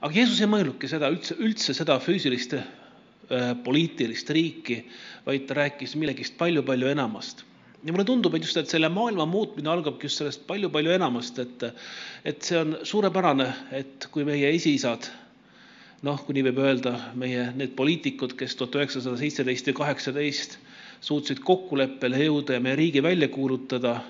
aga 0.00 0.12
Jeesus 0.12 0.42
ei 0.42 0.50
mõelnudki 0.50 0.90
seda 0.90 1.08
üldse, 1.14 1.38
üldse 1.38 1.74
seda 1.74 2.00
füüsilist 2.02 2.58
poliitilist 3.64 4.30
riiki, 4.30 4.80
vaid 5.26 5.46
ta 5.48 5.58
rääkis 5.58 5.96
millegist 5.98 6.36
palju-palju 6.38 6.88
enamast. 6.92 7.44
ja 7.84 7.92
mulle 7.92 8.04
tundub, 8.04 8.34
et 8.34 8.42
just, 8.42 8.56
et 8.56 8.70
selle 8.70 8.88
maailma 8.88 9.26
muutmine 9.26 9.70
algabki 9.70 10.08
just 10.08 10.18
sellest 10.22 10.46
palju-palju 10.46 10.94
enamast, 10.94 11.38
et 11.38 11.68
et 12.24 12.42
see 12.42 12.58
on 12.58 12.78
suurepärane, 12.82 13.52
et 13.72 14.08
kui 14.10 14.24
meie 14.24 14.50
esiisad 14.54 15.10
noh, 16.04 16.18
kui 16.24 16.36
nii 16.36 16.44
võib 16.50 16.60
öelda, 16.62 16.92
meie 17.18 17.50
need 17.56 17.74
poliitikud, 17.78 18.36
kes 18.38 18.56
tuhat 18.58 18.76
üheksasada 18.78 19.18
seitseteist 19.20 19.70
ja 19.70 19.76
kaheksateist 19.76 20.58
suutsid 21.04 21.40
kokkuleppele 21.44 22.20
jõuda 22.26 22.56
ja 22.56 22.62
meie 22.62 22.76
riigi 22.78 23.02
välja 23.04 23.28
kuulutada, 23.32 24.00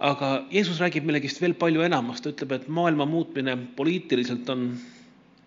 aga 0.00 0.30
Jeesus 0.52 0.80
räägib 0.80 1.06
millegist 1.08 1.40
veel 1.42 1.54
palju 1.60 1.84
enamast, 1.84 2.24
ta 2.24 2.32
ütleb, 2.32 2.54
et 2.56 2.68
maailma 2.72 3.06
muutmine 3.08 3.56
poliitiliselt 3.76 4.48
on 4.52 4.70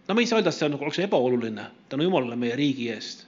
no 0.08 0.14
me 0.14 0.22
ei 0.22 0.28
saa 0.28 0.40
öelda, 0.40 0.50
et 0.50 0.56
see 0.58 0.68
on, 0.68 0.76
oleks 0.80 1.00
ebaoluline 1.00 1.66
tänu 1.90 2.04
Jumalale 2.04 2.36
meie 2.36 2.56
riigi 2.56 2.90
eest. 2.92 3.26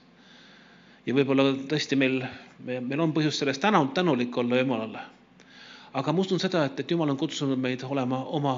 ja 1.06 1.14
võib-olla 1.14 1.48
tõesti 1.70 1.96
meil, 1.96 2.18
meil 2.66 3.00
on 3.00 3.14
põhjust 3.16 3.40
sellest 3.40 3.62
tänu, 3.62 3.86
tänulik 3.94 4.36
olla 4.36 4.58
Jumalale. 4.60 5.04
aga 5.92 6.12
ma 6.12 6.20
usun 6.20 6.40
seda, 6.40 6.64
et, 6.64 6.80
et 6.80 6.90
Jumal 6.90 7.14
on 7.14 7.16
kutsunud 7.16 7.58
meid 7.58 7.84
olema 7.88 8.24
oma 8.24 8.56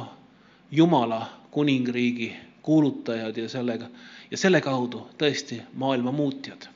Jumala 0.71 1.27
kuningriigi 1.51 2.33
kuulutajad 2.63 3.37
ja 3.37 3.49
sellega, 3.49 3.87
ja 4.31 4.37
selle 4.37 4.61
kaudu 4.61 5.07
tõesti 5.19 5.63
maailma 5.75 6.13
muutjad. 6.13 6.69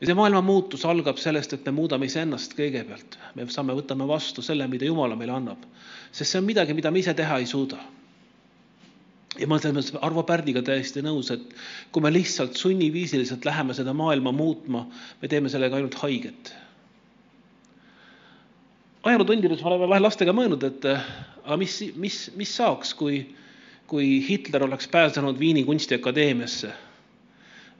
ja 0.00 0.06
see 0.06 0.14
maailma 0.14 0.40
muutus 0.42 0.86
algab 0.86 1.20
sellest, 1.20 1.52
et 1.52 1.66
me 1.66 1.76
muudame 1.76 2.06
iseennast 2.06 2.56
kõigepealt. 2.56 3.20
me 3.34 3.46
saame, 3.48 3.76
võtame 3.76 4.08
vastu 4.08 4.42
selle, 4.42 4.66
mida 4.66 4.88
Jumala 4.88 5.16
meile 5.16 5.36
annab. 5.36 5.68
sest 6.10 6.30
see 6.30 6.40
on 6.40 6.48
midagi, 6.48 6.74
mida 6.74 6.90
me 6.90 7.04
ise 7.04 7.14
teha 7.14 7.38
ei 7.38 7.46
suuda 7.46 7.97
ja 9.38 9.46
ma 9.46 9.56
olen 9.56 9.62
selles 9.62 9.76
mõttes 9.92 10.04
Arvo 10.04 10.24
Pärdiga 10.26 10.62
täiesti 10.66 11.02
nõus, 11.04 11.30
et 11.34 11.44
kui 11.94 12.02
me 12.04 12.10
lihtsalt 12.12 12.58
sunniviisiliselt 12.58 13.46
läheme 13.46 13.76
seda 13.76 13.94
maailma 13.96 14.32
muutma, 14.34 14.84
me 15.22 15.30
teeme 15.30 15.50
sellega 15.52 15.78
ainult 15.78 15.98
haiget. 16.02 16.54
ajalootundides 19.08 19.62
me 19.62 19.70
oleme 19.70 19.88
vahel 19.88 20.04
lastega 20.04 20.34
mõelnud, 20.36 20.64
et 20.66 20.84
aga 20.90 21.56
mis, 21.56 21.78
mis, 21.96 22.18
mis 22.36 22.50
saaks, 22.58 22.92
kui, 22.98 23.22
kui 23.88 24.18
Hitler 24.26 24.66
oleks 24.66 24.88
pääsenud 24.92 25.38
Viini 25.38 25.64
kunstiakadeemiasse 25.64 26.72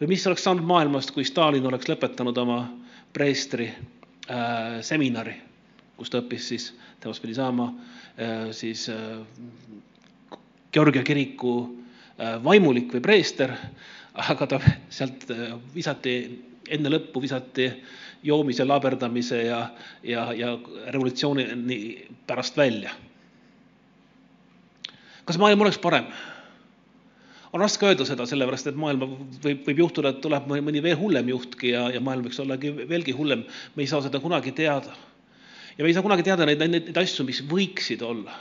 või 0.00 0.14
mis 0.14 0.26
oleks 0.30 0.46
saanud 0.46 0.64
maailmast, 0.64 1.10
kui 1.12 1.26
Stalin 1.26 1.66
oleks 1.66 1.90
lõpetanud 1.90 2.38
oma 2.38 2.62
preestri 3.12 3.66
äh, 3.68 4.78
seminari, 4.86 5.34
kus 5.98 6.12
ta 6.12 6.22
õppis 6.22 6.48
siis, 6.52 6.70
temast 7.02 7.22
pidi 7.24 7.34
saama 7.36 7.72
äh, 7.74 8.48
siis 8.56 8.86
äh, 8.94 9.18
Georgia 10.72 11.02
kiriku 11.02 11.54
äh, 11.64 12.36
vaimulik 12.44 12.92
või 12.92 13.02
preester, 13.04 13.54
aga 14.28 14.48
ta 14.50 14.60
sealt 14.92 15.28
äh, 15.32 15.54
visati, 15.74 16.14
enne 16.68 16.92
lõppu 16.92 17.22
visati 17.24 17.70
joomise, 18.26 18.66
laaberdamise 18.66 19.42
ja, 19.46 19.60
ja, 20.02 20.28
ja 20.36 20.56
revolutsiooni 20.92 21.46
pärast 22.26 22.56
välja. 22.58 22.90
kas 25.24 25.38
maailm 25.38 25.60
oleks 25.60 25.78
parem? 25.78 26.08
on 27.52 27.60
raske 27.60 27.86
öelda 27.86 28.04
seda, 28.04 28.26
sellepärast 28.28 28.68
et 28.68 28.76
maailma 28.76 29.06
võib, 29.08 29.62
võib 29.64 29.78
juhtuda, 29.84 30.12
et 30.12 30.20
tuleb 30.24 30.48
mõni 30.50 30.82
veel 30.84 30.98
hullem 31.00 31.30
juhtki 31.32 31.72
ja, 31.72 31.86
ja 31.94 32.00
maailm 32.04 32.26
võiks 32.26 32.40
ollagi 32.44 32.74
veelgi 32.88 33.16
hullem. 33.16 33.46
me 33.74 33.84
ei 33.84 33.88
saa 33.88 34.02
seda 34.04 34.20
kunagi 34.20 34.52
teada. 34.52 34.92
ja 35.78 35.84
me 35.84 35.88
ei 35.88 35.96
saa 35.96 36.04
kunagi 36.04 36.26
teada 36.28 36.44
neid, 36.44 36.60
neid, 36.60 36.90
neid 36.90 37.02
asju, 37.04 37.24
mis 37.24 37.40
võiksid 37.48 38.04
olla 38.04 38.36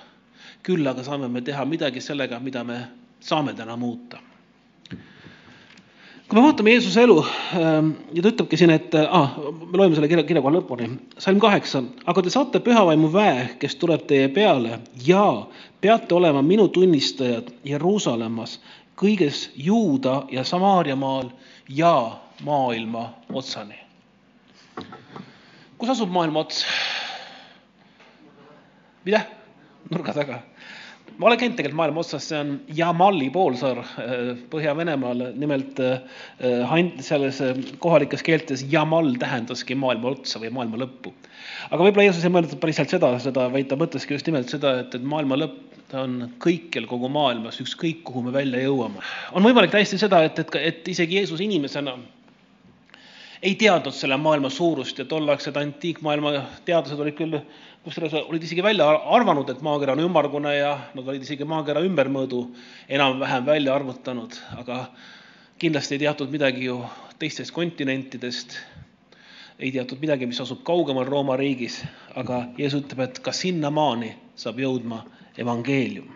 küll 0.63 0.87
aga 0.87 1.03
saame 1.03 1.29
me 1.31 1.41
teha 1.41 1.65
midagi 1.65 2.01
sellega, 2.03 2.39
mida 2.39 2.63
me 2.63 2.79
saame 3.19 3.53
täna 3.53 3.75
muuta. 3.77 4.19
kui 6.27 6.35
me 6.35 6.43
vaatame 6.43 6.73
Jeesuse 6.73 7.03
elu 7.07 7.21
ähm, 7.55 7.91
ja 8.13 8.21
ta 8.23 8.31
ütlebki 8.33 8.57
siin, 8.59 8.73
et 8.73 8.95
ah, 8.99 9.37
me 9.39 9.77
loeme 9.79 9.95
selle 9.95 10.09
kirja, 10.11 10.25
kirja 10.27 10.41
kohe 10.43 10.57
lõpuni, 10.57 10.89
salm 11.23 11.39
kaheksa, 11.39 11.83
aga 12.05 12.23
te 12.23 12.33
saate 12.33 12.59
pühavaimu 12.65 13.07
väe, 13.13 13.45
kes 13.61 13.77
tuleb 13.79 14.03
teie 14.09 14.27
peale 14.35 14.81
ja 15.07 15.23
peate 15.81 16.17
olema 16.17 16.41
minu 16.43 16.67
tunnistajad 16.67 17.47
Jeruusalemmas, 17.63 18.57
kõiges 18.99 19.45
Juuda 19.55 20.25
ja 20.33 20.43
Samaariamaal 20.43 21.31
ja 21.69 21.93
maailma 22.43 23.13
otsani. 23.33 23.79
kus 25.77 25.89
asub 25.95 26.11
maailma 26.11 26.43
ots? 26.43 26.65
mida? 29.05 29.36
Nurga 29.91 30.13
taga. 30.15 30.41
ma 31.17 31.29
olen 31.29 31.39
käinud 31.39 31.55
tegelikult 31.57 31.79
maailma 31.79 32.01
otsas, 32.03 32.25
see 32.29 32.39
on 32.39 32.49
Jamali 32.77 33.29
poolsaar 33.33 33.79
äh, 33.79 34.33
Põhja-Venemaal, 34.51 35.23
nimelt 35.39 35.79
äh, 35.79 36.73
selles 37.05 37.39
äh, 37.41 37.55
kohalikes 37.83 38.25
keeltes 38.27 38.65
Jamal 38.71 39.13
tähendaski 39.21 39.77
maailma 39.79 40.11
otsa 40.17 40.41
või 40.43 40.51
maailma 40.59 40.83
lõppu. 40.83 41.13
aga 41.71 41.79
võib-olla 41.79 42.09
Jeesus 42.09 42.27
ei 42.27 42.33
mõelnud 42.35 42.59
päriselt 42.61 42.91
seda, 42.93 43.13
seda, 43.23 43.47
vaid 43.53 43.71
ta 43.71 43.79
mõtleski 43.79 44.17
just 44.17 44.27
nimelt 44.27 44.51
seda, 44.51 44.79
et, 44.83 44.99
et 44.99 45.07
maailma 45.15 45.39
lõpp 45.39 45.63
ta 45.87 46.03
on 46.03 46.19
kõikjal 46.43 46.83
kogu 46.89 47.07
maailmas, 47.11 47.61
ükskõik 47.63 48.03
kuhu 48.07 48.25
me 48.25 48.33
välja 48.35 48.59
jõuame. 48.65 48.99
on 49.31 49.45
võimalik 49.45 49.71
täiesti 49.71 49.99
seda, 50.01 50.19
et, 50.27 50.39
et, 50.43 50.55
et 50.59 50.91
isegi 50.91 51.21
Jeesus 51.21 51.39
inimesena 51.43 51.95
ei 53.41 53.55
teadnud 53.55 53.93
selle 53.93 54.17
maailma 54.17 54.49
suurust 54.49 54.97
ja 54.97 55.05
tolleaegsed 55.05 55.55
antiikmaailma. 55.55 56.31
Teadlased 56.65 56.99
olid 56.99 57.17
küll, 57.17 57.39
kusjuures 57.85 58.15
olid 58.23 58.43
isegi 58.43 58.63
välja 58.63 58.87
arvanud, 58.89 59.49
et 59.49 59.61
maakera 59.61 59.93
on 59.93 60.05
ümmargune 60.07 60.55
ja 60.57 60.73
nad 60.95 61.07
olid 61.07 61.25
isegi 61.25 61.45
maakera 61.45 61.83
ümbermõõdu 61.85 62.43
enam-vähem 62.89 63.45
välja 63.45 63.75
arvutanud, 63.75 64.39
aga 64.57 64.87
kindlasti 65.61 65.97
ei 65.97 66.05
teatud 66.05 66.33
midagi 66.33 66.65
ju 66.65 66.79
teistest 67.19 67.53
kontinentidest, 67.53 68.57
ei 69.59 69.71
teatud 69.73 70.01
midagi, 70.01 70.29
mis 70.29 70.41
asub 70.41 70.63
kaugemal 70.65 71.05
Rooma 71.05 71.37
riigis, 71.37 71.79
aga 72.15 72.45
Jeesus 72.57 72.83
ütleb, 72.83 73.05
et 73.05 73.21
ka 73.25 73.33
sinnamaani 73.33 74.13
saab 74.37 74.59
jõudma 74.61 75.03
evangeelium. 75.37 76.09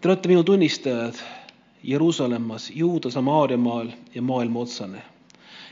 Te 0.00 0.08
olete 0.10 0.30
minu 0.30 0.42
tunnistajad 0.46 1.18
Jeruusalemmas, 1.86 2.70
Juuda, 2.74 3.10
Samaariamaal 3.10 3.92
ja 4.14 4.22
maailma 4.22 4.64
otsani 4.66 5.02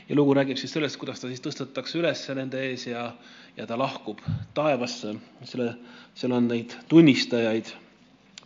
ja 0.09 0.15
lugu 0.15 0.33
räägib 0.33 0.57
siis 0.57 0.73
sellest, 0.73 0.97
kuidas 1.01 1.21
ta 1.21 1.29
siis 1.29 1.41
tõstetakse 1.41 1.97
üles 1.99 2.21
nende 2.37 2.61
ees 2.67 2.85
ja, 2.87 3.07
ja 3.57 3.65
ta 3.65 3.77
lahkub 3.77 4.21
taevasse. 4.53 5.15
selle, 5.43 5.73
seal 6.15 6.35
on 6.35 6.47
neid 6.47 6.75
tunnistajaid 6.89 7.71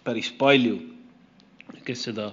päris 0.03 0.31
palju, 0.31 0.79
kes 1.85 2.05
seda, 2.07 2.31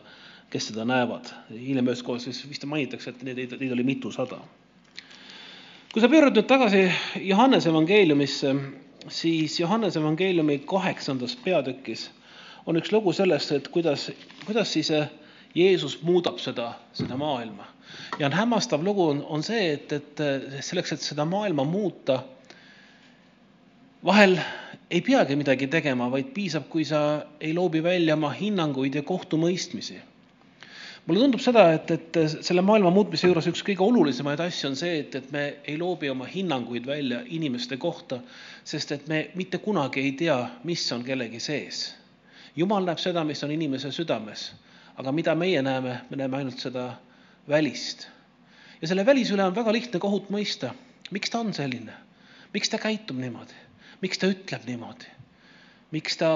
kes 0.50 0.70
seda 0.70 0.86
näevad. 0.86 1.32
hiljem 1.50 1.90
ühes 1.90 2.02
kohas 2.06 2.26
vist, 2.26 2.46
vist 2.48 2.64
mainitakse, 2.64 3.10
et 3.10 3.22
neid, 3.26 3.58
neid 3.60 3.72
oli 3.72 3.84
mitusada. 3.84 4.40
kui 5.92 6.02
sa 6.02 6.08
pöörad 6.12 6.36
nüüd 6.36 6.46
tagasi 6.46 6.86
Johannese 7.24 7.70
evangeeliumisse, 7.70 8.54
siis 9.08 9.60
Johannese 9.60 9.98
evangeeliumi 9.98 10.60
kaheksandas 10.68 11.36
peatükis 11.36 12.10
on 12.66 12.76
üks 12.76 12.92
lugu 12.92 13.12
sellest, 13.12 13.52
et 13.52 13.68
kuidas, 13.68 14.10
kuidas 14.46 14.72
siis 14.72 14.92
Jeesus 15.54 16.02
muudab 16.02 16.38
seda, 16.38 16.74
seda 16.92 17.16
maailma 17.16 17.75
ja 18.18 18.26
on 18.26 18.32
hämmastav 18.32 18.84
lugu 18.84 19.08
on, 19.08 19.24
on 19.28 19.42
see, 19.42 19.72
et, 19.72 19.92
et 19.92 20.22
selleks, 20.60 20.92
et 20.92 21.04
seda 21.04 21.24
maailma 21.28 21.64
muuta, 21.64 22.22
vahel 24.04 24.38
ei 24.90 25.00
peagi 25.02 25.36
midagi 25.36 25.66
tegema, 25.66 26.10
vaid 26.10 26.30
piisab, 26.34 26.68
kui 26.70 26.84
sa 26.86 27.00
ei 27.40 27.54
loobi 27.54 27.82
välja 27.82 28.14
oma 28.14 28.30
hinnanguid 28.30 28.94
ja 28.94 29.02
kohtumõistmisi. 29.02 29.98
mulle 31.06 31.20
tundub 31.22 31.42
seda, 31.42 31.68
et, 31.74 31.90
et 31.90 32.18
selle 32.42 32.62
maailma 32.66 32.90
muutmise 32.90 33.28
juures 33.28 33.46
üks 33.46 33.62
kõige 33.66 33.82
olulisemaid 33.82 34.40
asju 34.42 34.70
on 34.70 34.76
see, 34.78 35.00
et, 35.04 35.14
et 35.14 35.28
me 35.32 35.44
ei 35.64 35.76
loobi 35.78 36.10
oma 36.10 36.26
hinnanguid 36.26 36.86
välja 36.86 37.20
inimeste 37.26 37.76
kohta, 37.76 38.20
sest 38.64 38.92
et 38.92 39.08
me 39.08 39.28
mitte 39.34 39.58
kunagi 39.62 40.02
ei 40.02 40.12
tea, 40.18 40.38
mis 40.64 40.86
on 40.92 41.04
kellegi 41.06 41.40
sees. 41.40 41.94
jumal 42.56 42.86
näeb 42.86 42.98
seda, 42.98 43.24
mis 43.24 43.42
on 43.44 43.50
inimese 43.50 43.92
südames, 43.92 44.52
aga 44.96 45.12
mida 45.12 45.34
meie 45.34 45.62
näeme, 45.62 46.00
me 46.10 46.16
näeme 46.16 46.36
ainult 46.36 46.58
seda 46.58 46.92
välist. 47.48 48.08
ja 48.80 48.88
selle 48.88 49.06
välise 49.06 49.34
üle 49.34 49.46
on 49.46 49.54
väga 49.54 49.72
lihtne 49.72 50.00
kohut 50.00 50.30
mõista. 50.30 50.74
miks 51.10 51.30
ta 51.30 51.40
on 51.40 51.54
selline? 51.54 51.94
miks 52.54 52.68
ta 52.68 52.78
käitub 52.78 53.18
niimoodi? 53.20 53.54
miks 54.02 54.18
ta 54.18 54.30
ütleb 54.32 54.66
niimoodi? 54.66 55.10
miks 55.92 56.16
ta, 56.16 56.30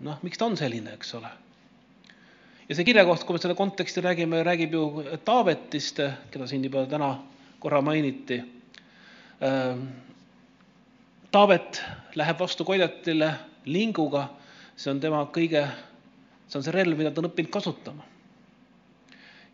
noh, 0.00 0.18
miks 0.22 0.38
ta 0.38 0.46
on 0.46 0.56
selline, 0.56 0.94
eks 0.94 1.14
ole? 1.18 1.30
ja 2.68 2.76
see 2.76 2.84
kirjakoht, 2.84 3.24
kui 3.24 3.36
me 3.36 3.42
selle 3.42 3.56
konteksti 3.58 4.04
räägime, 4.04 4.42
räägib 4.44 4.76
ju 4.76 4.84
Taavetist, 5.24 6.02
keda 6.30 6.46
siin 6.46 6.64
juba 6.68 6.84
täna 6.86 7.14
korra 7.58 7.80
mainiti. 7.82 8.42
Taavet 11.32 11.80
läheb 12.14 12.40
vastu 12.40 12.64
Koljatile 12.68 13.32
linguga, 13.64 14.28
see 14.76 14.92
on 14.92 15.00
tema 15.00 15.24
kõige, 15.32 15.64
see 16.48 16.60
on 16.60 16.66
see 16.66 16.74
relv, 16.76 16.98
mida 16.98 17.12
ta 17.12 17.22
on 17.22 17.30
õppinud 17.30 17.52
kasutama. 17.52 18.04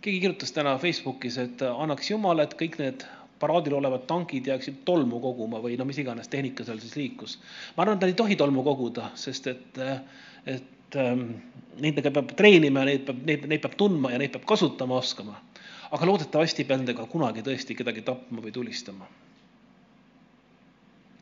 Keegi 0.05 0.21
kirjutas 0.21 0.53
täna 0.53 0.77
Facebookis, 0.79 1.39
et 1.41 1.63
annaks 1.65 2.11
jumal, 2.11 2.43
et 2.45 2.53
kõik 2.61 2.77
need 2.81 3.07
paraadil 3.41 3.77
olevad 3.79 4.05
tankid 4.09 4.47
jääksid 4.51 4.83
tolmu 4.89 5.21
koguma 5.21 5.61
või 5.65 5.79
no 5.81 5.87
mis 5.89 5.99
iganes 6.01 6.31
tehnika 6.33 6.65
seal 6.65 6.81
siis 6.83 6.97
liikus. 6.97 7.39
ma 7.77 7.85
arvan, 7.85 7.97
et 7.97 8.05
nad 8.05 8.13
ei 8.13 8.21
tohi 8.21 8.37
tolmu 8.41 8.63
koguda, 8.67 9.11
sest 9.19 9.49
et, 9.53 9.81
et 10.47 10.99
ähm, 11.01 11.27
nendega 11.81 12.13
peab 12.15 12.33
treenima 12.39 12.85
ja 12.85 12.91
neid 12.93 13.05
peab, 13.09 13.25
neid, 13.27 13.49
neid 13.51 13.65
peab 13.65 13.77
tundma 13.81 14.13
ja 14.15 14.21
neid 14.23 14.33
peab 14.35 14.47
kasutama 14.49 15.01
oskama. 15.01 15.41
aga 15.95 16.07
loodetavasti 16.07 16.63
ei 16.63 16.69
pea 16.69 16.79
nendega 16.81 17.07
kunagi 17.07 17.45
tõesti 17.47 17.77
kedagi 17.79 18.03
tapma 18.07 18.45
või 18.45 18.53
tulistama. 18.53 19.09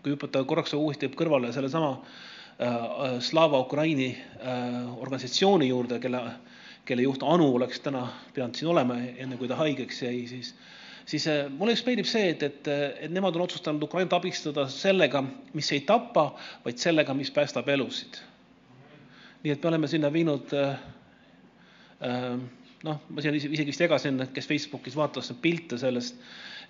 kui 0.02 0.14
hüpata 0.14 0.44
korraks 0.44 0.74
uuesti 0.74 1.08
kõrvale 1.08 1.52
sellesama 1.54 1.92
äh, 1.94 3.20
Slava 3.20 3.62
Ukraini 3.62 4.10
äh, 4.12 4.98
organisatsiooni 4.98 5.68
juurde, 5.68 5.98
kelle, 6.02 6.22
kelle 6.84 7.02
juht 7.02 7.22
Anu 7.22 7.54
oleks 7.54 7.80
täna 7.80 8.06
pidanud 8.34 8.58
siin 8.58 8.70
olema, 8.72 8.96
enne 8.98 9.36
kui 9.38 9.48
ta 9.48 9.56
haigeks 9.60 10.02
jäi, 10.02 10.26
siis 10.30 10.54
siis 11.06 11.26
äh, 11.28 11.50
mulle 11.50 11.72
just 11.72 11.86
meeldib 11.86 12.06
see, 12.06 12.30
et, 12.30 12.42
et, 12.42 12.68
et 12.68 13.10
nemad 13.12 13.36
on 13.36 13.46
otsustanud 13.46 13.82
Ukrainat 13.82 14.12
abistada 14.18 14.66
sellega, 14.70 15.22
mis 15.54 15.72
ei 15.74 15.82
tapa, 15.86 16.32
vaid 16.64 16.78
sellega, 16.78 17.14
mis 17.14 17.30
päästab 17.30 17.68
elusid. 17.68 18.20
nii 19.42 19.50
et 19.50 19.62
me 19.62 19.68
oleme 19.72 19.88
sinna 19.90 20.12
viinud 20.12 20.52
äh, 20.54 20.76
äh, 22.06 22.36
noh, 22.86 23.00
ma 23.08 23.22
siin 23.22 23.34
isegi 23.38 23.66
vist 23.70 23.82
jagasin, 23.82 24.22
kes 24.34 24.48
Facebookis 24.48 24.96
vaatas 24.96 25.32
pilte 25.42 25.78
sellest, 25.78 26.18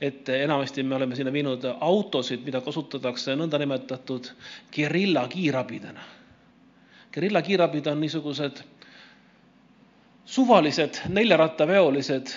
et 0.00 0.28
enamasti 0.28 0.82
me 0.82 0.96
oleme 0.96 1.16
sinna 1.16 1.32
viinud 1.32 1.64
autosid, 1.80 2.42
mida 2.44 2.60
kasutatakse 2.60 3.36
nõndanimetatud 3.36 4.32
gerilla 4.72 5.26
kiirabidena. 5.28 6.04
gerilla 7.12 7.42
kiirabid 7.42 7.86
on 7.86 8.00
niisugused 8.00 8.62
suvalised 10.32 11.02
neljarattaveolised, 11.12 12.32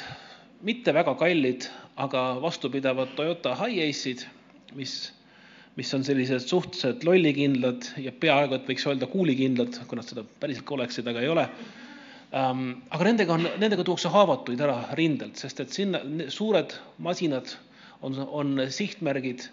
mitte 0.68 0.94
väga 0.94 1.14
kallid 1.16 1.68
aga 1.96 2.24
vastupidavad 2.42 3.14
Toyota 3.16 3.56
Hiace'id, 3.56 4.26
mis, 4.76 4.96
mis 5.80 5.94
on 5.96 6.04
sellised 6.04 6.44
suhteliselt 6.50 7.06
lollikindlad 7.08 7.88
ja 8.04 8.12
peaaegu 8.12 8.58
et 8.58 8.68
võiks 8.68 8.88
öelda 8.90 9.08
kuulikindlad, 9.12 9.80
kui 9.88 10.00
nad 10.00 10.08
seda 10.10 10.26
päriselt 10.42 10.68
ka 10.68 10.76
oleksid, 10.76 11.08
aga 11.08 11.24
ei 11.24 11.32
ole 11.32 11.46
ähm,. 12.36 12.66
aga 12.92 13.08
nendega 13.08 13.38
on, 13.38 13.48
nendega 13.62 13.86
tuuakse 13.88 14.12
haavatuid 14.12 14.64
ära 14.68 14.82
rindelt, 15.00 15.40
sest 15.40 15.64
et 15.64 15.72
sinna 15.76 16.04
suured 16.34 16.76
masinad 17.00 17.56
on, 18.04 18.20
on 18.28 18.66
sihtmärgid, 18.70 19.48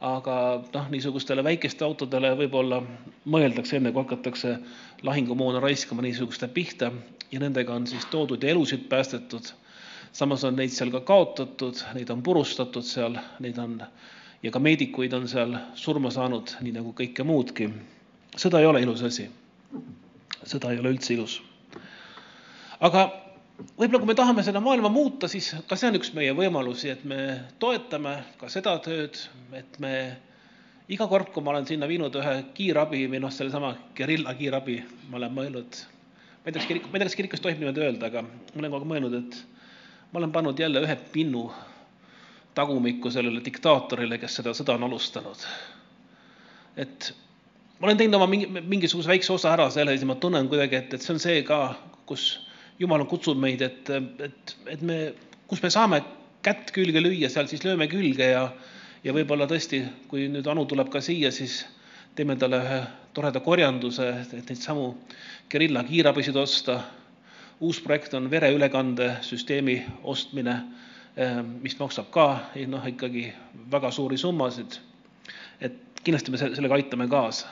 aga 0.00 0.36
noh, 0.74 0.88
niisugustele 0.90 1.44
väikeste 1.44 1.84
autodele 1.84 2.34
võib-olla 2.36 2.82
mõeldakse 3.24 3.76
enne, 3.78 3.92
kui 3.92 4.02
hakatakse 4.02 4.58
lahingumoona 5.02 5.60
raiskama 5.60 6.02
niisuguste 6.02 6.48
pihta 6.48 6.92
ja 7.32 7.40
nendega 7.40 7.74
on 7.74 7.86
siis 7.86 8.06
toodud 8.10 8.42
ja 8.42 8.50
elusid 8.50 8.88
päästetud 8.88 9.52
samas 10.14 10.44
on 10.44 10.56
neid 10.56 10.70
seal 10.70 10.92
ka 10.94 11.00
kaotatud, 11.00 11.80
neid 11.94 12.10
on 12.14 12.22
purustatud 12.22 12.86
seal, 12.86 13.16
neid 13.42 13.58
on 13.58 13.80
ja 14.42 14.52
ka 14.54 14.60
meedikuid 14.62 15.12
on 15.16 15.26
seal 15.28 15.56
surma 15.74 16.12
saanud, 16.14 16.54
nii 16.62 16.76
nagu 16.76 16.94
kõike 16.96 17.26
muudki. 17.26 17.70
sõda 18.36 18.60
ei 18.60 18.66
ole 18.66 18.82
ilus 18.82 19.02
asi. 19.02 19.30
sõda 20.44 20.72
ei 20.72 20.78
ole 20.78 20.94
üldse 20.94 21.14
ilus. 21.14 21.40
aga 22.80 23.10
võib-olla, 23.58 24.00
kui 24.02 24.10
me 24.10 24.16
tahame 24.18 24.42
seda 24.46 24.60
maailma 24.62 24.90
muuta, 24.92 25.28
siis 25.30 25.52
ka 25.68 25.78
see 25.78 25.90
on 25.90 25.98
üks 25.98 26.12
meie 26.16 26.34
võimalusi, 26.36 26.90
et 26.92 27.04
me 27.08 27.18
toetame 27.62 28.16
ka 28.40 28.50
seda 28.52 28.76
tööd, 28.84 29.18
et 29.54 29.78
me 29.82 29.94
iga 30.90 31.06
kord, 31.10 31.30
kui 31.32 31.44
ma 31.44 31.54
olen 31.54 31.66
sinna 31.68 31.88
viinud 31.90 32.14
ühe 32.20 32.34
kiirabi 32.56 33.04
või 33.10 33.22
noh, 33.24 33.32
sellesama 33.32 33.74
gerilla 33.96 34.34
kiirabi, 34.38 34.80
ma 35.10 35.20
olen 35.20 35.36
mõelnud, 35.38 35.82
ma 36.42 36.50
ei 36.50 36.52
tea, 36.52 36.60
kas 36.60 36.70
kirik, 36.70 36.88
ma 36.88 36.98
ei 36.98 37.02
tea, 37.02 37.10
kas 37.10 37.18
kirikus 37.20 37.44
tohib 37.44 37.62
niimoodi 37.62 37.84
öelda, 37.86 38.10
aga 38.10 38.24
ma 38.26 38.58
olen 38.60 38.74
kogu 38.74 38.82
aeg 38.82 38.90
mõelnud, 38.92 39.18
et 39.22 39.38
ma 40.10 40.20
olen 40.20 40.34
pannud 40.34 40.60
jälle 40.60 40.82
ühe 40.84 40.98
pinnu 41.14 41.48
tagumikku 42.54 43.10
sellele 43.10 43.42
diktaatorile, 43.42 44.18
kes 44.22 44.40
seda 44.40 44.54
sõda 44.54 44.76
on 44.78 44.88
alustanud. 44.88 45.46
et 46.76 47.12
ma 47.78 47.86
olen 47.86 47.98
teinud 47.98 48.18
oma 48.18 48.26
mingi, 48.30 48.48
mingisuguse 48.50 49.08
väikse 49.08 49.32
osa 49.32 49.52
ära 49.54 49.68
selles 49.70 50.02
ja 50.02 50.06
ma 50.10 50.18
tunnen 50.18 50.50
kuidagi, 50.50 50.76
et, 50.82 50.94
et 50.94 51.02
see 51.02 51.14
on 51.14 51.22
see 51.22 51.42
ka, 51.46 51.76
kus 52.06 52.43
Jumal 52.78 53.04
kutsub 53.06 53.38
meid, 53.38 53.62
et, 53.62 53.90
et, 54.24 54.56
et 54.72 54.80
me, 54.82 54.98
kus 55.46 55.62
me 55.62 55.70
saame 55.70 56.00
kätt 56.44 56.72
külge 56.74 57.00
lüüa, 57.00 57.30
seal 57.30 57.46
siis 57.48 57.62
lööme 57.64 57.86
külge 57.88 58.26
ja, 58.32 58.48
ja 59.04 59.14
võib-olla 59.14 59.46
tõesti, 59.50 59.80
kui 60.10 60.26
nüüd 60.32 60.48
Anu 60.50 60.66
tuleb 60.68 60.90
ka 60.92 61.00
siia, 61.04 61.30
siis 61.32 61.62
teeme 62.18 62.36
talle 62.40 62.60
ühe 62.62 62.80
toreda 63.14 63.40
korjanduse, 63.44 64.10
et 64.24 64.50
neid 64.50 64.60
samu 64.60 64.90
gerilla 65.50 65.84
kiirabisid 65.86 66.36
osta 66.36 66.80
uus 67.60 67.80
projekt 67.80 68.14
on 68.14 68.30
vereülekandesüsteemi 68.30 69.76
ostmine, 70.02 70.56
eh, 71.16 71.42
mis 71.62 71.78
maksab 71.78 72.10
ka 72.10 72.26
noh, 72.66 72.86
ikkagi 72.86 73.32
väga 73.70 73.90
suuri 73.90 74.18
summasid. 74.18 74.80
et 75.60 76.00
kindlasti 76.04 76.30
me 76.30 76.36
sellega 76.36 76.74
aitame 76.74 77.08
kaasa. 77.08 77.46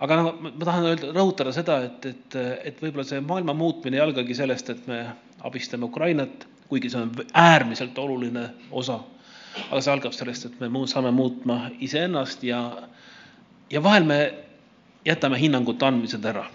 Aga 0.00 0.16
noh, 0.16 0.36
ma 0.40 0.64
tahan 0.64 0.86
öelda, 0.90 1.12
rõhutada 1.16 1.52
seda, 1.54 1.80
et, 1.88 2.06
et, 2.06 2.36
et 2.70 2.82
võib-olla 2.82 3.04
see 3.08 3.20
maailma 3.24 3.54
muutmine 3.56 3.98
ei 3.98 4.04
algagi 4.04 4.36
sellest, 4.36 4.70
et 4.72 4.86
me 4.88 5.02
abistame 5.44 5.88
Ukrainat, 5.88 6.46
kuigi 6.70 6.92
see 6.92 7.02
on 7.02 7.10
äärmiselt 7.34 7.98
oluline 7.98 8.50
osa. 8.70 9.00
aga 9.70 9.80
see 9.82 9.92
algab 9.92 10.14
sellest, 10.14 10.46
et 10.46 10.60
me 10.60 10.86
saame 10.86 11.10
muutma 11.10 11.70
iseennast 11.80 12.44
ja, 12.46 12.62
ja 13.70 13.82
vahel 13.82 14.04
me 14.06 14.20
jätame 15.04 15.38
hinnangute 15.40 15.86
andmised 15.86 16.24
ära 16.24 16.46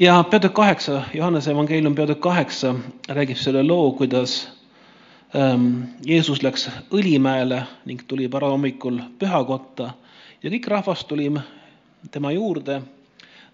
ja 0.00 0.24
peatükk 0.24 0.54
kaheksa, 0.54 1.02
Johannese 1.14 1.50
evangeelium 1.50 1.94
peatükk 1.94 2.20
kaheksa 2.20 2.74
räägib 3.08 3.36
selle 3.36 3.62
loo, 3.62 3.92
kuidas 3.92 4.48
ähm, 5.36 5.82
Jeesus 6.06 6.42
läks 6.42 6.68
Õlimäele 6.92 7.62
ning 7.84 8.00
tuli 8.08 8.30
varahommikul 8.32 9.00
pühakotta 9.18 9.90
ja 10.42 10.50
kõik 10.50 10.68
rahvas 10.68 11.04
tuli 11.04 11.28
tema 12.10 12.32
juurde. 12.32 12.82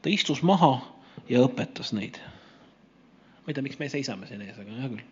ta 0.03 0.09
istus 0.13 0.43
maha 0.43 0.81
ja 1.29 1.41
õpetas 1.43 1.93
neid. 1.93 2.19
ma 3.43 3.51
ei 3.51 3.55
tea, 3.55 3.63
miks 3.63 3.79
me 3.79 3.89
seisame 3.89 4.27
siin 4.27 4.43
ees, 4.43 4.59
aga 4.59 4.71
hea 4.71 4.89
küll. 4.89 5.03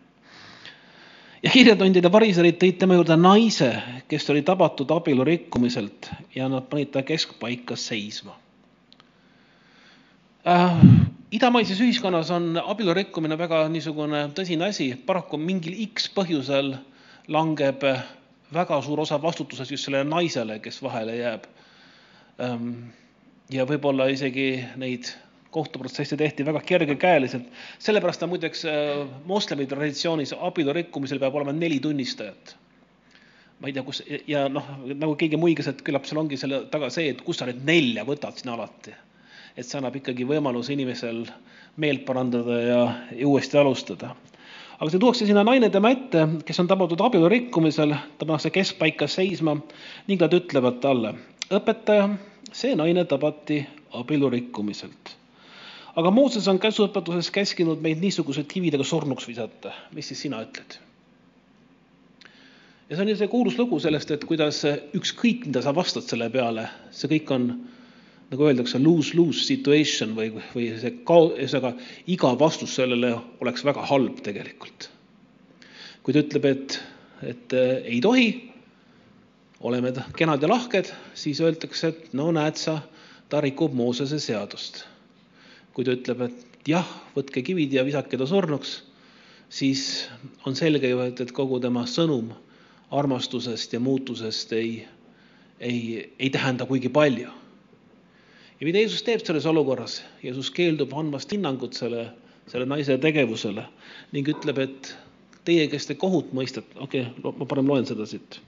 ja 1.43 1.51
kirjatundid 1.51 2.03
ja 2.03 2.11
variserid 2.11 2.59
tõid 2.61 2.79
tema 2.79 2.95
juurde 2.95 3.17
naise, 3.17 3.71
kes 4.07 4.29
oli 4.29 4.41
tabatud 4.41 4.91
abielu 4.91 5.23
rikkumiselt 5.23 6.11
ja 6.35 6.49
nad 6.49 6.69
panid 6.69 6.91
ta 6.91 7.03
keskpaika 7.03 7.75
seisma 7.75 8.37
äh, 10.47 10.79
idamaises 11.31 11.81
ühiskonnas 11.81 12.31
on 12.31 12.61
abielu 12.65 12.93
rikkumine 12.93 13.37
väga 13.37 13.65
niisugune 13.69 14.29
tõsine 14.37 14.69
asi, 14.69 14.93
paraku 14.95 15.37
mingil 15.37 15.75
X 15.89 16.07
põhjusel 16.15 16.75
langeb 17.27 17.83
väga 18.53 18.81
suur 18.85 19.01
osa 19.03 19.17
vastutusest 19.21 19.71
just 19.71 19.87
sellele 19.87 20.07
naisele, 20.07 20.59
kes 20.59 20.81
vahele 20.83 21.17
jääb. 21.17 21.47
Ehm, 22.43 22.71
ja 23.53 23.63
võib-olla 23.69 24.09
isegi 24.11 24.49
neid 24.81 25.11
kohtuprotsesse 25.55 26.17
tehti 26.19 26.43
väga 26.45 26.59
kergekäeliselt, 26.67 27.47
sellepärast 27.79 28.25
on 28.25 28.33
muideks 28.33 28.65
äh, 28.67 29.05
moslemi 29.29 29.67
traditsioonis 29.71 30.35
abielu 30.35 30.73
rikkumisel 30.75 31.21
peab 31.21 31.37
olema 31.39 31.55
neli 31.55 31.79
tunnistajat. 31.79 32.55
ma 33.59 33.69
ei 33.69 33.73
tea, 33.73 33.83
kus 33.87 34.01
ja 34.27 34.49
noh, 34.51 34.65
nagu 34.83 35.15
keegi 35.15 35.39
muigas, 35.39 35.69
et 35.71 35.79
küllap 35.87 36.03
seal 36.05 36.19
ongi 36.19 36.37
selle 36.37 36.65
taga 36.71 36.89
see, 36.91 37.13
et 37.13 37.21
kust 37.23 37.39
sa 37.39 37.47
need 37.47 37.63
nelja 37.63 38.03
võtad 38.03 38.35
siin 38.35 38.51
alati 38.51 38.91
et 39.55 39.63
see 39.63 39.79
annab 39.79 39.95
ikkagi 39.95 40.27
võimaluse 40.27 40.73
inimesel 40.75 41.23
meelt 41.79 42.03
parandada 42.07 42.57
ja, 42.59 42.79
ja 43.15 43.27
uuesti 43.27 43.57
alustada. 43.59 44.11
aga 44.75 44.89
see 44.91 44.99
tuuakse 44.99 45.27
sinna 45.27 45.45
naine 45.47 45.69
tema 45.71 45.93
ette, 45.95 46.25
kes 46.45 46.59
on 46.59 46.67
tabatud 46.67 46.99
abielu 47.01 47.29
rikkumisel, 47.31 47.95
ta 48.19 48.27
pannakse 48.27 48.51
keskpaika 48.51 49.07
seisma 49.07 49.55
ning 50.09 50.19
nad 50.19 50.35
ütlevad 50.35 50.81
talle, 50.83 51.13
õpetaja, 51.53 52.09
see 52.55 52.75
naine 52.77 53.05
tabati 53.05 53.59
abielu 53.93 54.29
rikkumiselt. 54.29 55.15
aga 55.95 56.11
Mooses 56.11 56.47
on 56.51 56.59
käsuõpetuses 56.59 57.29
käskinud 57.31 57.81
meid 57.81 58.01
niisugused 58.01 58.47
kividega 58.51 58.83
surnuks 58.83 59.27
visata, 59.27 59.71
mis 59.93 60.07
siis 60.07 60.25
sina 60.25 60.41
ütled? 60.43 60.79
ja 62.89 62.95
see 62.95 63.03
on 63.05 63.09
ju 63.09 63.15
see 63.19 63.27
kuulus 63.27 63.57
lugu 63.57 63.79
sellest, 63.79 64.11
et 64.11 64.25
kuidas 64.25 64.63
ükskõik, 64.65 65.45
mida 65.47 65.61
sa 65.61 65.73
vastad 65.75 66.05
selle 66.05 66.29
peale, 66.29 66.67
see 66.91 67.09
kõik 67.15 67.31
on 67.33 67.47
nagu 68.31 68.47
öeldakse, 68.49 68.81
lose-lose 68.81 69.45
situation 69.45 70.15
või, 70.17 70.31
või 70.53 70.71
see 70.81 70.91
kao-, 71.05 71.31
ühesõnaga 71.37 71.75
iga 72.11 72.33
vastus 72.39 72.75
sellele 72.77 73.13
oleks 73.41 73.65
väga 73.65 73.85
halb 73.85 74.21
tegelikult. 74.25 74.89
kui 76.03 76.13
ta 76.13 76.21
ütleb, 76.21 76.45
et, 76.45 76.75
et 77.25 77.53
äh, 77.57 77.77
ei 77.89 78.01
tohi, 78.01 78.27
oleme 79.59 79.93
kenad 80.17 80.41
ja 80.41 80.49
lahked, 80.49 80.91
siis 81.13 81.41
öeldakse, 81.41 81.87
et 81.87 82.13
no 82.13 82.31
näed 82.35 82.59
sa, 82.59 82.79
ta 83.29 83.41
rikub 83.41 83.73
Moosese 83.73 84.19
seadust. 84.19 84.85
kui 85.75 85.83
ta 85.83 85.91
ütleb, 85.91 86.21
et 86.23 86.67
jah, 86.67 86.87
võtke 87.15 87.41
kivid 87.43 87.73
ja 87.75 87.83
visake 87.83 88.17
ta 88.17 88.23
surnuks, 88.27 88.77
siis 89.49 90.07
on 90.47 90.55
selge 90.55 90.87
ju, 90.87 91.01
et, 91.03 91.19
et 91.19 91.33
kogu 91.35 91.59
tema 91.59 91.83
sõnum 91.83 92.29
armastusest 92.95 93.73
ja 93.75 93.81
muutusest 93.83 94.53
ei, 94.55 94.85
ei, 95.59 96.13
ei 96.19 96.29
tähenda 96.29 96.65
kuigi 96.65 96.89
palju. 96.89 97.27
ja 98.59 98.67
mida 98.67 98.79
Jeesus 98.79 99.03
teeb 99.03 99.25
selles 99.25 99.45
olukorras? 99.45 100.01
Jeesus 100.23 100.51
keeldub 100.51 100.93
andmast 100.93 101.31
hinnangut 101.31 101.75
selle, 101.75 102.07
selle 102.47 102.65
naise 102.65 102.97
tegevusele 102.97 103.67
ning 104.13 104.27
ütleb, 104.31 104.59
et 104.63 104.95
teie, 105.45 105.67
kes 105.67 105.91
te 105.91 105.95
kohut 105.99 106.31
mõistate, 106.33 106.79
okei 106.79 107.09
okay,, 107.09 107.31
ma 107.39 107.45
parem 107.45 107.67
loen 107.67 107.85
seda 107.85 108.07
siit. 108.09 108.39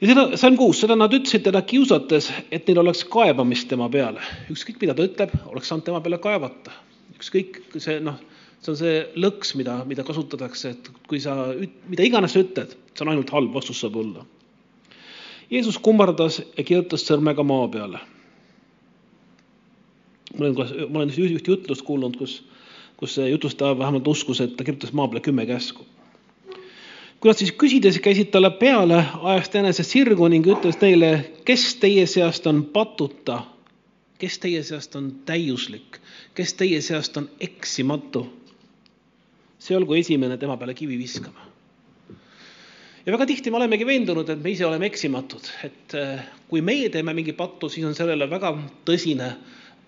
Ja 0.00 0.08
seda, 0.10 0.24
salm 0.40 0.56
kuus, 0.56 0.80
seda 0.80 0.96
nad 0.96 1.14
ütlesid 1.14 1.44
teda 1.46 1.62
kiusates, 1.62 2.30
et 2.50 2.66
neil 2.68 2.82
oleks 2.82 3.04
kaebamist 3.04 3.68
tema 3.68 3.88
peale. 3.92 4.24
ükskõik, 4.52 4.80
mida 4.80 4.96
ta 4.96 5.06
ütleb, 5.06 5.36
oleks 5.52 5.68
saanud 5.68 5.86
tema 5.86 6.00
peale 6.00 6.18
kaevata. 6.18 6.74
ükskõik, 7.16 7.62
see 7.76 8.00
noh, 8.00 8.18
see 8.60 8.72
on 8.72 8.80
see 8.80 8.98
lõks, 9.16 9.54
mida, 9.60 9.80
mida 9.86 10.04
kasutatakse, 10.04 10.74
et 10.76 10.92
kui 11.08 11.20
sa, 11.20 11.54
mida 11.88 12.04
iganes 12.04 12.36
sa 12.36 12.44
ütled, 12.44 12.76
see 12.94 13.06
on 13.06 13.14
ainult 13.14 13.32
halb 13.34 13.52
vastus 13.54 13.80
saab 13.80 13.96
olla 14.00 14.26
Jeesus 15.50 15.78
kummardas 15.82 16.38
ja 16.56 16.64
kirjutas 16.64 17.02
sõrmega 17.02 17.42
maa 17.42 17.66
peale. 17.68 17.98
ma 20.38 20.46
olen, 20.46 20.90
ma 20.92 21.00
olen 21.00 21.10
ühte 21.10 21.50
jutlust 21.50 21.82
kuulnud, 21.82 22.14
kus, 22.16 22.36
kus 22.96 23.16
see 23.18 23.26
jutlustaja 23.32 23.78
vähemalt 23.78 24.06
uskus, 24.06 24.40
et 24.40 24.54
ta 24.56 24.64
kirjutas 24.64 24.92
maa 24.94 25.08
peale 25.08 25.24
kümme 25.26 25.46
käsku. 25.46 25.84
Kui 27.20 27.28
nad 27.28 27.36
siis 27.36 27.52
küsides 27.52 27.98
käisid 28.00 28.30
talle 28.32 28.48
peale, 28.56 29.02
ajas 29.28 29.50
ta 29.52 29.60
enese 29.60 29.84
sirgu 29.84 30.28
ning 30.32 30.46
ütles 30.48 30.78
neile, 30.80 31.10
kes 31.44 31.74
teie 31.82 32.06
seast 32.08 32.46
on 32.48 32.62
patuta, 32.72 33.42
kes 34.20 34.38
teie 34.40 34.62
seast 34.64 34.96
on 34.96 35.10
täiuslik, 35.28 36.00
kes 36.36 36.56
teie 36.56 36.80
seast 36.84 37.20
on 37.20 37.28
eksimatu, 37.40 38.24
see 39.60 39.76
olgu 39.76 39.98
esimene 40.00 40.40
tema 40.40 40.56
peale 40.56 40.74
kivi 40.76 40.96
viskama. 41.00 41.48
Ja 43.04 43.12
väga 43.12 43.26
tihti 43.28 43.52
me 43.52 43.56
olemegi 43.60 43.86
veendunud, 43.88 44.28
et 44.28 44.40
me 44.40 44.52
ise 44.52 44.64
oleme 44.68 44.88
eksimatud, 44.88 45.46
et 45.64 45.94
äh, 45.96 46.24
kui 46.48 46.60
meie 46.64 46.88
teeme 46.92 47.12
mingi 47.16 47.32
pattu, 47.36 47.68
siis 47.72 47.84
on 47.88 47.96
sellele 47.96 48.28
väga 48.30 48.52
tõsine 48.88 49.34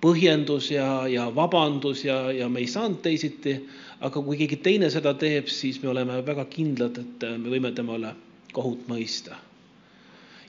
põhjendus 0.03 0.73
ja, 0.73 1.07
ja 1.09 1.29
vabandus 1.35 2.05
ja, 2.05 2.33
ja 2.35 2.49
me 2.51 2.63
ei 2.63 2.67
saanud 2.67 3.01
teisiti. 3.05 3.61
aga 4.03 4.19
kui 4.19 4.35
keegi 4.37 4.57
teine 4.59 4.89
seda 4.91 5.13
teeb, 5.15 5.47
siis 5.47 5.77
me 5.83 5.89
oleme 5.93 6.17
väga 6.27 6.45
kindlad, 6.51 6.97
et 6.99 7.23
äh, 7.23 7.37
me 7.39 7.53
võime 7.53 7.71
temale 7.73 8.15
kohut 8.53 8.89
mõista. 8.89 9.37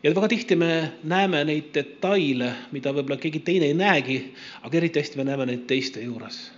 ja 0.03 0.15
väga 0.15 0.27
tihti 0.27 0.55
me 0.55 0.91
näeme 1.03 1.43
neid 1.45 1.69
detaile, 1.73 2.53
mida 2.71 2.93
võib-olla 2.93 3.19
keegi 3.21 3.39
teine 3.39 3.69
ei 3.69 3.77
näegi, 3.77 4.17
aga 4.61 4.77
eriti 4.77 4.99
hästi 4.99 5.21
me 5.21 5.27
näeme 5.29 5.45
neid 5.45 5.67
teiste 5.69 6.01
juures. 6.01 6.51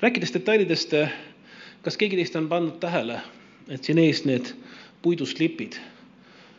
rääkides 0.00 0.32
detailidest, 0.32 0.96
kas 1.82 1.96
keegi 1.96 2.16
teist 2.16 2.36
on 2.36 2.48
pannud 2.48 2.80
tähele, 2.80 3.20
et 3.68 3.84
siin 3.84 3.98
ees 3.98 4.24
need 4.24 4.54
puidust 5.02 5.38
lipid, 5.38 5.76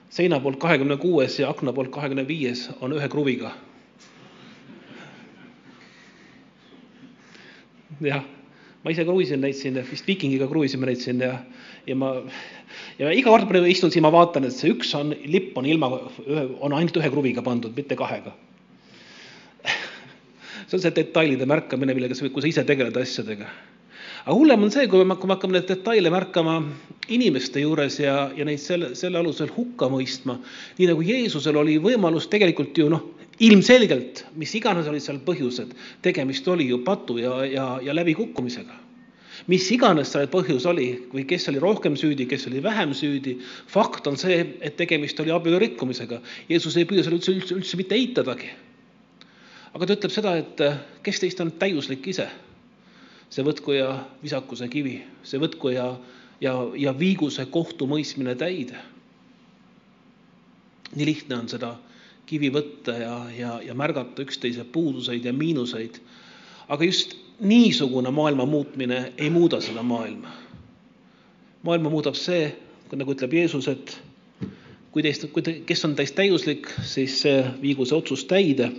seina 0.10 0.40
poolt 0.40 0.60
kahekümne 0.62 0.98
kuues 0.98 1.40
ja 1.40 1.50
akna 1.50 1.74
poolt 1.74 1.90
kahekümne 1.90 2.28
viies 2.28 2.70
on 2.82 2.94
ühe 2.94 3.10
kruviga. 3.10 3.52
Jah, 8.02 8.24
ma 8.84 8.94
ise 8.94 9.06
kruvisin 9.06 9.42
neid 9.44 9.58
siin, 9.58 9.78
vist 9.90 10.08
Vikingiga 10.10 10.48
kruvisime 10.50 10.90
neid 10.90 11.02
siin 11.02 11.22
ja, 11.22 11.36
ja 11.88 11.98
ma, 11.98 12.14
ja 13.00 13.12
iga 13.14 13.30
kord, 13.30 13.50
kui 13.50 13.62
ma 13.62 13.72
istun 13.72 13.94
siin, 13.94 14.06
ma 14.06 14.14
vaatan, 14.14 14.48
et 14.48 14.56
see 14.56 14.72
üks 14.74 14.94
on, 14.98 15.14
lipp 15.30 15.58
on 15.60 15.68
ilma, 15.70 15.92
on 16.60 16.78
ainult 16.78 16.98
ühe 17.02 17.12
kruviga 17.14 17.44
pandud, 17.46 17.76
mitte 17.78 17.98
kahega. 18.00 18.34
See 20.72 20.78
on 20.78 20.82
see 20.84 20.94
detailide 20.96 21.46
märkamine, 21.50 21.94
millega 21.98 22.16
sa, 22.16 22.30
kui 22.32 22.44
sa 22.44 22.48
ise 22.48 22.64
tegeled 22.68 22.96
asjadega. 22.96 23.50
Aga 24.22 24.36
hullem 24.38 24.68
on 24.68 24.72
see, 24.72 24.86
kui 24.88 25.02
me, 25.04 25.16
kui 25.18 25.28
me 25.28 25.34
hakkame 25.34 25.56
neid 25.58 25.66
detaile 25.68 26.12
märkama 26.14 26.60
inimeste 27.12 27.64
juures 27.64 27.98
ja, 28.00 28.30
ja 28.38 28.46
neid 28.46 28.62
selle, 28.62 28.92
selle 28.96 29.18
alusel 29.18 29.50
hukka 29.56 29.90
mõistma, 29.90 30.38
nii 30.78 30.92
nagu 30.92 31.06
Jeesusel 31.06 31.58
oli 31.58 31.80
võimalus 31.82 32.30
tegelikult 32.30 32.78
ju 32.78 32.92
noh, 32.94 33.08
ilmselgelt, 33.42 34.26
mis 34.38 34.54
iganes 34.58 34.88
olid 34.90 35.04
seal 35.04 35.20
põhjused, 35.26 35.74
tegemist 36.06 36.48
oli 36.52 36.70
ju 36.70 36.82
patu 36.86 37.18
ja, 37.22 37.42
ja, 37.46 37.68
ja 37.82 37.96
läbikukkumisega 37.98 38.78
mis 39.50 39.66
iganes 39.74 40.12
see 40.14 40.28
põhjus 40.30 40.68
oli 40.70 40.90
või 41.12 41.24
kes 41.30 41.48
oli 41.50 41.62
rohkem 41.62 41.96
süüdi, 41.98 42.28
kes 42.30 42.46
oli 42.50 42.62
vähem 42.64 42.92
süüdi, 42.98 43.38
fakt 43.72 44.06
on 44.10 44.20
see, 44.20 44.38
et 44.62 44.76
tegemist 44.78 45.20
oli 45.24 45.34
abielu 45.34 45.58
rikkumisega. 45.64 46.20
Jeesus 46.50 46.78
ei 46.78 46.86
püüa 46.86 47.06
seda 47.06 47.18
üldse, 47.18 47.34
üldse, 47.34 47.58
üldse 47.58 47.80
mitte 47.80 47.98
eitadagi. 47.98 48.52
aga 49.72 49.88
ta 49.88 49.96
ütleb 49.96 50.12
seda, 50.12 50.36
et 50.38 50.62
kes 51.02 51.20
teist 51.24 51.40
on 51.40 51.54
täiuslik 51.56 52.08
ise 52.12 52.28
see 53.32 53.46
võtku 53.48 53.72
ja 53.72 53.92
visaku 54.20 54.58
see 54.60 54.68
kivi, 54.68 54.98
see 55.24 55.40
võtku 55.40 55.72
ja, 55.72 55.86
ja, 56.44 56.56
ja 56.76 56.92
viigu 56.98 57.30
see 57.32 57.46
kohtumõistmine 57.48 58.36
täide. 58.36 58.76
nii 60.92 61.06
lihtne 61.08 61.38
on 61.38 61.48
seda 61.48 61.78
kivi 62.32 62.52
võtta 62.54 62.96
ja, 62.96 63.16
ja, 63.36 63.58
ja 63.66 63.76
märgata 63.78 64.24
üksteise 64.24 64.64
puuduseid 64.64 65.26
ja 65.28 65.34
miinuseid. 65.36 66.00
aga 66.72 66.88
just 66.88 67.18
niisugune 67.40 68.12
maailma 68.12 68.46
muutmine 68.46 69.14
ei 69.18 69.30
muuda 69.30 69.62
seda 69.62 69.84
maailma. 69.84 70.32
maailma 71.64 71.90
muudab 71.90 72.16
see, 72.16 72.54
nagu 72.96 73.14
ütleb 73.16 73.34
Jeesus, 73.34 73.68
et 73.68 73.98
kui 74.92 75.04
teist, 75.04 75.28
kui 75.34 75.44
te, 75.44 75.60
kes 75.66 75.86
on 75.86 75.96
teist 75.96 76.16
täiuslik, 76.16 76.68
siis 76.84 77.24
viigu 77.62 77.86
see 77.86 77.98
otsus 77.98 78.26
täide 78.28 78.72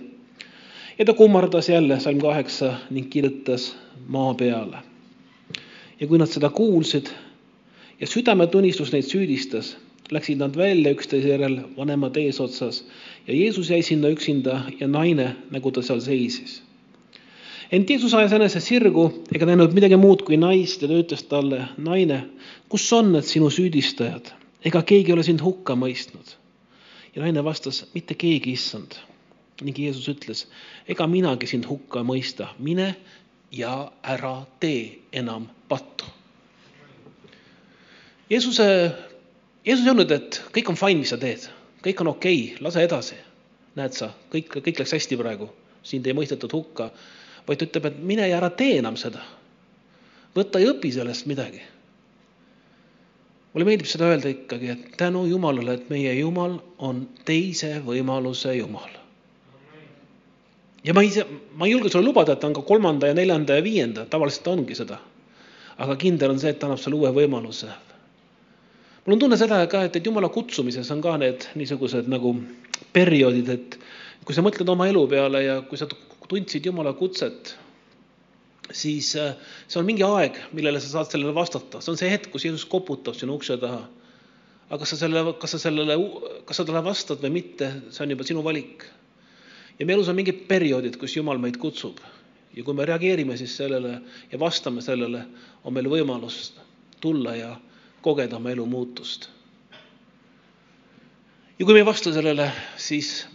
ja 0.98 1.04
ta 1.04 1.14
kummardas 1.14 1.68
jälle, 1.68 2.00
salm 2.00 2.20
kaheksa, 2.20 2.74
ning 2.90 3.10
kirjutas 3.10 3.76
maa 4.06 4.34
peale. 4.34 4.78
ja 6.00 6.06
kui 6.06 6.18
nad 6.18 6.28
seda 6.28 6.50
kuulsid 6.50 7.08
ja 8.00 8.06
südametunnistus 8.06 8.92
neid 8.92 9.06
süüdistas, 9.06 9.76
läksid 10.10 10.40
nad 10.42 10.56
välja 10.56 10.92
üksteise 10.92 11.28
järel 11.28 11.60
vanemad 11.76 12.16
eesotsas 12.16 12.84
ja 13.26 13.34
Jeesus 13.34 13.70
jäi 13.70 13.82
sinna 13.82 14.08
üksinda 14.08 14.60
ja 14.80 14.88
naine, 14.88 15.36
nagu 15.50 15.70
ta 15.70 15.82
seal 15.82 16.00
seisis. 16.00 16.62
ent 17.72 17.90
Jeesus 17.90 18.14
ajas 18.14 18.32
enese 18.32 18.60
sirgu 18.60 19.06
ega 19.34 19.46
näinud 19.46 19.72
midagi 19.72 19.96
muud 19.96 20.22
kui 20.26 20.36
naist 20.36 20.82
ja 20.82 20.88
ta 20.88 20.98
ütles 21.00 21.22
talle, 21.28 21.68
naine, 21.78 22.26
kus 22.68 22.92
on 22.92 23.12
need 23.12 23.24
sinu 23.24 23.50
süüdistajad, 23.50 24.32
ega 24.64 24.82
keegi 24.82 25.12
ei 25.12 25.16
ole 25.16 25.22
sind 25.22 25.40
hukka 25.40 25.74
mõistnud. 25.78 26.36
ja 27.14 27.22
naine 27.22 27.44
vastas, 27.44 27.84
mitte 27.94 28.14
keegi, 28.14 28.52
issand 28.52 28.98
ning 29.62 29.78
Jeesus 29.78 30.08
ütles, 30.08 30.46
ega 30.88 31.06
minagi 31.06 31.46
sind 31.46 31.68
hukka 31.68 32.00
ei 32.02 32.08
mõista, 32.08 32.48
mine 32.58 32.94
ja 33.52 33.92
ära 34.02 34.42
tee 34.60 34.98
enam 35.12 35.46
pattu. 35.68 36.04
Jeesuse, 38.30 38.66
Jeesus 39.66 39.84
ei 39.84 39.90
öelnud, 39.92 40.10
et 40.10 40.40
kõik 40.54 40.70
on 40.72 40.78
fine, 40.80 41.02
mis 41.02 41.12
sa 41.12 41.18
teed, 41.20 41.44
kõik 41.82 42.00
on 42.04 42.12
okei 42.14 42.38
okay,, 42.44 42.62
lase 42.64 42.84
edasi. 42.86 43.18
näed 43.76 43.96
sa, 43.96 44.10
kõik, 44.32 44.60
kõik 44.60 44.78
läks 44.82 44.92
hästi 44.92 45.16
praegu, 45.16 45.48
sind 45.82 46.06
ei 46.06 46.16
mõistetud 46.16 46.52
hukka, 46.52 46.90
vaid 47.46 47.58
ta 47.58 47.66
ütleb, 47.68 47.86
et 47.88 48.00
mine 48.12 48.28
ja 48.28 48.36
ära 48.38 48.50
tee 48.50 48.78
enam 48.78 48.96
seda. 48.96 49.22
võta 50.36 50.60
ja 50.60 50.72
õpi 50.72 50.92
sellest 50.92 51.26
midagi. 51.26 51.62
mulle 53.52 53.68
meeldib 53.68 53.86
seda 53.86 54.08
öelda 54.12 54.28
ikkagi, 54.28 54.68
et 54.68 54.96
tänu 54.96 55.26
Jumalale, 55.26 55.74
et 55.74 55.90
meie 55.90 56.14
Jumal 56.18 56.58
on 56.78 57.06
teise 57.24 57.80
võimaluse 57.84 58.56
Jumal 58.56 59.02
ja 60.84 60.94
ma 60.94 61.02
ei, 61.02 61.10
ma 61.54 61.66
ei 61.66 61.72
julge 61.72 61.90
sulle 61.90 62.04
lubada, 62.04 62.34
et 62.34 62.40
ta 62.40 62.48
on 62.50 62.56
ka 62.56 62.62
kolmanda 62.66 63.06
ja 63.06 63.14
neljanda 63.14 63.56
ja 63.58 63.64
viienda, 63.64 64.06
tavaliselt 64.06 64.44
ta 64.44 64.50
ongi 64.50 64.74
seda. 64.74 64.98
aga 65.82 65.96
kindel 65.96 66.30
on 66.30 66.38
see, 66.38 66.50
et 66.52 66.58
ta 66.60 66.66
annab 66.68 66.78
sulle 66.78 66.98
uue 67.00 67.10
võimaluse. 67.16 67.70
Mul 69.04 69.16
on 69.16 69.22
tunne 69.24 69.38
seda 69.38 69.64
ka, 69.70 69.86
et, 69.88 69.96
et 69.98 70.06
jumala 70.06 70.30
kutsumises 70.32 70.90
on 70.94 71.02
ka 71.02 71.16
need 71.20 71.48
niisugused 71.58 72.10
nagu 72.10 72.36
perioodid, 72.94 73.48
et 73.50 73.78
kui 74.24 74.36
sa 74.36 74.44
mõtled 74.44 74.68
oma 74.70 74.86
elu 74.90 75.02
peale 75.10 75.42
ja 75.42 75.58
kui 75.66 75.80
sa 75.80 75.88
tundsid 76.30 76.66
jumala 76.68 76.94
kutset, 76.96 77.56
siis 78.72 79.12
äh, 79.18 79.34
see 79.66 79.80
on 79.80 79.88
mingi 79.88 80.04
aeg, 80.06 80.38
millele 80.56 80.80
sa 80.80 80.92
saad 80.92 81.10
sellele 81.10 81.34
vastata, 81.36 81.82
see 81.82 81.92
on 81.92 81.98
see 82.00 82.12
hetk, 82.12 82.30
kus 82.32 82.46
Jeesus 82.46 82.64
koputab 82.68 83.18
sinu 83.18 83.36
ukse 83.40 83.58
taha. 83.60 83.82
aga 84.72 84.78
kas 84.80 84.94
sa 84.94 84.96
selle, 85.02 85.20
kas 85.40 85.52
sa 85.52 85.58
sellele, 85.66 85.98
kas 86.48 86.56
sa 86.56 86.64
talle 86.64 86.80
vastad 86.86 87.20
või 87.20 87.34
mitte, 87.42 87.68
see 87.92 88.04
on 88.06 88.14
juba 88.14 88.24
sinu 88.24 88.44
valik. 88.46 88.86
Ja 89.76 89.84
meie 89.84 89.98
elus 89.98 90.08
on 90.08 90.16
mingid 90.16 90.46
perioodid, 90.48 90.96
kus 91.00 91.16
Jumal 91.16 91.40
meid 91.42 91.58
kutsub. 91.60 91.98
Ja 92.56 92.64
kui 92.64 92.76
me 92.76 92.86
reageerime 92.88 93.36
siis 93.36 93.52
sellele 93.58 93.98
ja 94.30 94.40
vastame 94.40 94.80
sellele, 94.84 95.26
on 95.64 95.76
meil 95.76 95.90
võimalus 95.92 96.54
tulla 97.04 97.34
ja 97.36 97.50
kogeda 98.02 98.36
oma 98.36 98.50
elu 98.50 98.66
muutust. 98.66 99.28
ja 101.58 101.64
kui 101.64 101.74
me 101.74 101.80
ei 101.80 101.86
vasta 101.86 102.12
sellele, 102.12 102.50
siis 102.76 103.26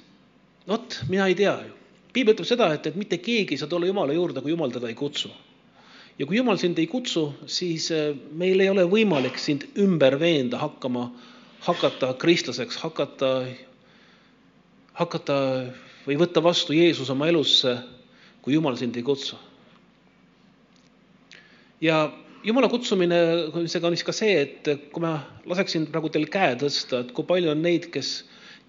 vot, 0.67 1.01
mina 1.09 1.27
ei 1.27 1.35
tea 1.35 1.55
ju. 1.63 1.73
piibel 2.13 2.35
ütleb 2.35 2.49
seda, 2.49 2.71
et, 2.73 2.87
et 2.89 2.95
mitte 2.99 3.19
keegi 3.23 3.55
ei 3.55 3.61
saa 3.61 3.69
tulla 3.71 3.87
Jumala 3.87 4.15
juurde, 4.15 4.41
kui 4.41 4.51
Jumal 4.51 4.73
teda 4.73 4.89
ei 4.91 4.97
kutsu. 4.99 5.31
ja 6.19 6.25
kui 6.25 6.37
Jumal 6.37 6.59
sind 6.59 6.79
ei 6.79 6.87
kutsu, 6.87 7.29
siis 7.45 7.91
äh, 7.91 8.11
meil 8.31 8.59
ei 8.59 8.69
ole 8.69 8.85
võimalik 8.89 9.39
sind 9.39 9.67
ümber 9.77 10.19
veenda 10.19 10.59
hakkama 10.59 11.11
hakata 11.67 12.13
kristlaseks, 12.19 12.77
hakata, 12.83 13.31
hakata 14.93 15.37
või 16.07 16.19
võtta 16.19 16.43
vastu 16.43 16.75
Jeesus 16.75 17.09
oma 17.09 17.27
elusse, 17.27 17.77
kui 18.41 18.55
Jumal 18.55 18.77
sind 18.79 18.95
ei 18.95 19.03
kutsu. 19.03 19.39
ja 21.81 22.09
Jumala 22.47 22.69
kutsumisega 22.71 23.87
on 23.89 23.95
siis 23.97 24.05
ka 24.07 24.13
see, 24.15 24.37
et 24.45 24.69
kui 24.93 25.03
ma 25.03 25.17
laseksin 25.49 25.89
praegu 25.91 26.07
teil 26.13 26.29
käe 26.31 26.55
tõsta, 26.61 27.01
et 27.03 27.11
kui 27.15 27.27
palju 27.27 27.51
on 27.51 27.59
neid, 27.65 27.89
kes, 27.91 28.21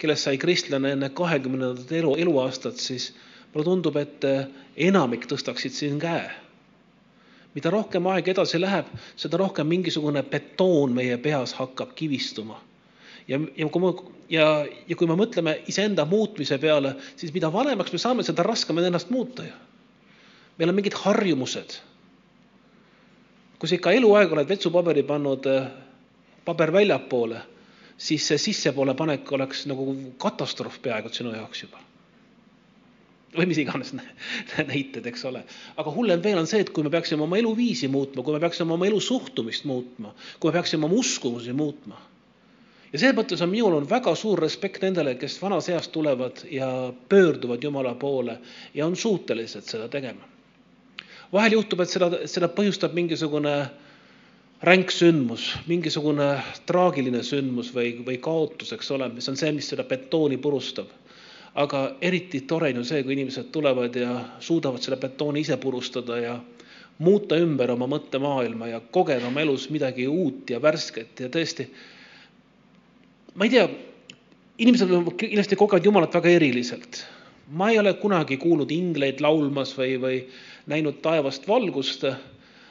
kellest 0.02 0.26
sai 0.26 0.40
kristlane 0.42 0.96
enne 0.96 1.12
kahekümnendat 1.14 1.92
elu, 2.00 2.16
eluaastat, 2.24 2.82
siis 2.82 3.12
mulle 3.52 3.68
tundub, 3.68 4.00
et 4.00 4.26
enamik 4.88 5.28
tõstaksid 5.30 5.76
siin 5.78 6.02
käe 6.02 6.26
mida 7.58 7.72
rohkem 7.74 8.06
aeg 8.12 8.28
edasi 8.30 8.60
läheb, 8.60 8.88
seda 9.18 9.38
rohkem 9.40 9.66
mingisugune 9.66 10.22
betoon 10.30 10.92
meie 10.94 11.16
peas 11.22 11.54
hakkab 11.58 11.94
kivistuma. 11.98 12.60
ja, 13.28 13.40
ja 13.56 13.68
kui 13.68 13.82
me 13.82 13.92
ja, 14.30 14.66
ja 14.88 14.96
kui 14.96 15.08
me 15.08 15.16
mõtleme 15.18 15.56
iseenda 15.68 16.04
muutmise 16.08 16.58
peale, 16.62 16.94
siis 17.16 17.32
mida 17.34 17.50
vanemaks 17.52 17.92
me 17.92 17.98
saame, 17.98 18.24
seda 18.24 18.44
raskem 18.46 18.78
on 18.78 18.88
ennast 18.88 19.10
muuta 19.10 19.46
ju. 19.46 19.56
meil 20.58 20.70
on 20.70 20.78
mingid 20.78 20.96
harjumused. 21.04 21.80
Kui 23.58 23.68
sa 23.68 23.74
ikka 23.74 23.92
eluaeg 23.98 24.32
oled 24.32 24.48
vetsupaberi 24.48 25.02
pannud 25.02 25.46
äh, 25.50 25.68
paber 26.44 26.72
väljapoole, 26.72 27.42
siis 27.98 28.28
see 28.30 28.38
sissepoole 28.38 28.94
panek 28.94 29.32
oleks 29.32 29.66
nagu 29.66 29.90
katastroof 30.22 30.80
peaaegu 30.82 31.12
sinu 31.12 31.34
jaoks 31.34 31.66
juba 31.66 31.88
või 33.36 33.48
mis 33.50 33.60
iganes 33.60 33.92
näited, 33.92 35.06
eks 35.06 35.24
ole. 35.28 35.42
aga 35.76 35.92
hullem 35.92 36.22
veel 36.24 36.40
on 36.40 36.46
see, 36.48 36.62
et 36.64 36.70
kui 36.74 36.86
me 36.86 36.92
peaksime 36.92 37.24
oma 37.24 37.38
eluviisi 37.40 37.88
muutma, 37.92 38.24
kui 38.24 38.34
me 38.34 38.40
peaksime 38.40 38.72
oma 38.74 38.88
elu 38.88 39.00
suhtumist 39.04 39.66
muutma, 39.68 40.14
kui 40.40 40.50
me 40.50 40.56
peaksime 40.56 40.88
oma 40.88 41.00
uskumusi 41.02 41.52
muutma. 41.52 42.00
ja 42.92 42.98
selles 42.98 43.16
mõttes 43.18 43.42
on 43.44 43.52
minul 43.52 43.76
on 43.76 43.90
väga 43.90 44.14
suur 44.16 44.40
respekt 44.40 44.82
nendele, 44.82 45.14
kes 45.20 45.36
vanas 45.42 45.68
eas 45.68 45.90
tulevad 45.92 46.40
ja 46.50 46.70
pöörduvad 47.08 47.64
Jumala 47.64 47.94
poole 47.94 48.38
ja 48.74 48.86
on 48.86 48.96
suutelised 48.96 49.68
seda 49.68 49.88
tegema. 49.92 50.37
Vahel 51.32 51.58
juhtub, 51.58 51.80
et 51.84 51.92
seda, 51.92 52.10
seda 52.26 52.48
põhjustab 52.52 52.94
mingisugune 52.96 53.54
ränk 54.66 54.90
sündmus, 54.90 55.52
mingisugune 55.70 56.32
traagiline 56.66 57.22
sündmus 57.22 57.72
või, 57.74 57.92
või 58.06 58.18
kaotus, 58.22 58.72
eks 58.74 58.90
ole, 58.96 59.10
mis 59.14 59.28
on 59.30 59.36
see, 59.38 59.52
mis 59.54 59.68
seda 59.70 59.84
betooni 59.86 60.40
purustab 60.42 60.90
aga 61.58 61.96
eriti 62.00 62.44
tore 62.46 62.70
on 62.70 62.82
ju 62.82 62.86
see, 62.86 63.02
kui 63.02 63.16
inimesed 63.16 63.50
tulevad 63.54 63.96
ja 63.96 64.12
suudavad 64.44 64.82
selle 64.84 64.98
betooni 65.00 65.42
ise 65.42 65.56
purustada 65.58 66.18
ja 66.22 66.36
muuta 67.02 67.38
ümber 67.38 67.72
oma 67.74 67.88
mõttemaailma 67.90 68.72
ja 68.72 68.80
kogeda 68.94 69.26
oma 69.28 69.42
elus 69.42 69.68
midagi 69.74 70.06
uut 70.10 70.50
ja 70.50 70.60
värsket 70.62 71.22
ja 71.24 71.30
tõesti, 71.34 71.68
ma 73.34 73.46
ei 73.46 73.54
tea, 73.54 73.68
inimesed 74.58 74.92
kindlasti 75.18 75.58
kogevad 75.58 75.86
Jumalat 75.86 76.14
väga 76.18 76.36
eriliselt. 76.38 77.04
ma 77.48 77.70
ei 77.70 77.78
ole 77.78 77.94
kunagi 77.96 78.36
kuulnud 78.36 78.70
ingleid 78.70 79.22
laulmas 79.24 79.70
või, 79.78 79.94
või 80.00 80.16
näinud 80.68 81.00
taevast 81.02 81.48
valgust, 81.48 82.04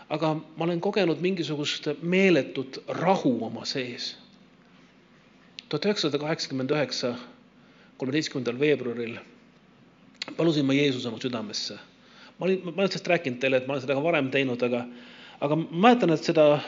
aga 0.10 0.34
ma 0.36 0.66
olen 0.66 0.82
kogenud 0.82 1.22
mingisugust 1.22 1.90
meeletut 2.02 2.84
rahu 2.88 3.38
oma 3.46 3.66
sees. 3.66 4.18
tuhat 5.70 5.86
üheksasada 5.86 6.20
kaheksakümmend 6.20 6.72
üheksa 6.72 7.16
kolmeteistkümnendal 7.98 8.60
veebruaril 8.60 9.18
palusin 10.36 10.66
ma 10.66 10.74
Jeesuse 10.74 11.08
oma 11.08 11.20
südamesse. 11.20 11.78
ma 12.40 12.46
olin, 12.46 12.62
ma 12.64 12.72
olen 12.78 12.90
sellest 12.90 13.08
rääkinud 13.08 13.40
teile, 13.40 13.58
et 13.58 13.68
ma 13.68 13.74
olen 13.74 13.82
seda 13.82 13.96
ka 13.98 14.04
varem 14.04 14.30
teinud, 14.32 14.62
aga, 14.62 14.84
aga 15.42 15.56
ma 15.56 15.66
mäletan, 15.88 16.14
et 16.14 16.24
seda, 16.24 16.60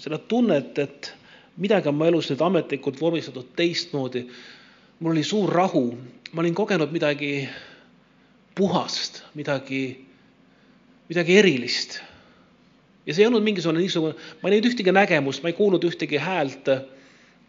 seda 0.00 0.18
tunnet, 0.18 0.78
et 0.78 1.12
midagi 1.60 1.90
on 1.90 1.98
mu 1.98 2.06
elus 2.08 2.30
nüüd 2.30 2.44
ametlikult 2.44 3.00
vormistatud 3.00 3.50
teistmoodi. 3.56 4.26
mul 5.00 5.12
oli 5.12 5.22
suur 5.22 5.52
rahu, 5.52 5.98
ma 6.32 6.40
olin 6.40 6.54
kogenud 6.54 6.92
midagi 6.92 7.48
puhast, 8.54 9.22
midagi, 9.34 10.07
midagi 11.08 11.38
erilist. 11.38 12.00
ja 13.06 13.14
see 13.14 13.24
ei 13.24 13.30
olnud 13.30 13.44
mingisugune 13.44 13.80
niisugune, 13.80 14.14
ma 14.42 14.48
ei 14.48 14.56
näinud 14.56 14.70
ühtegi 14.72 14.92
nägemust, 14.92 15.42
ma 15.42 15.52
ei 15.52 15.56
kuulnud 15.56 15.84
ühtegi 15.88 16.20
häält. 16.20 16.68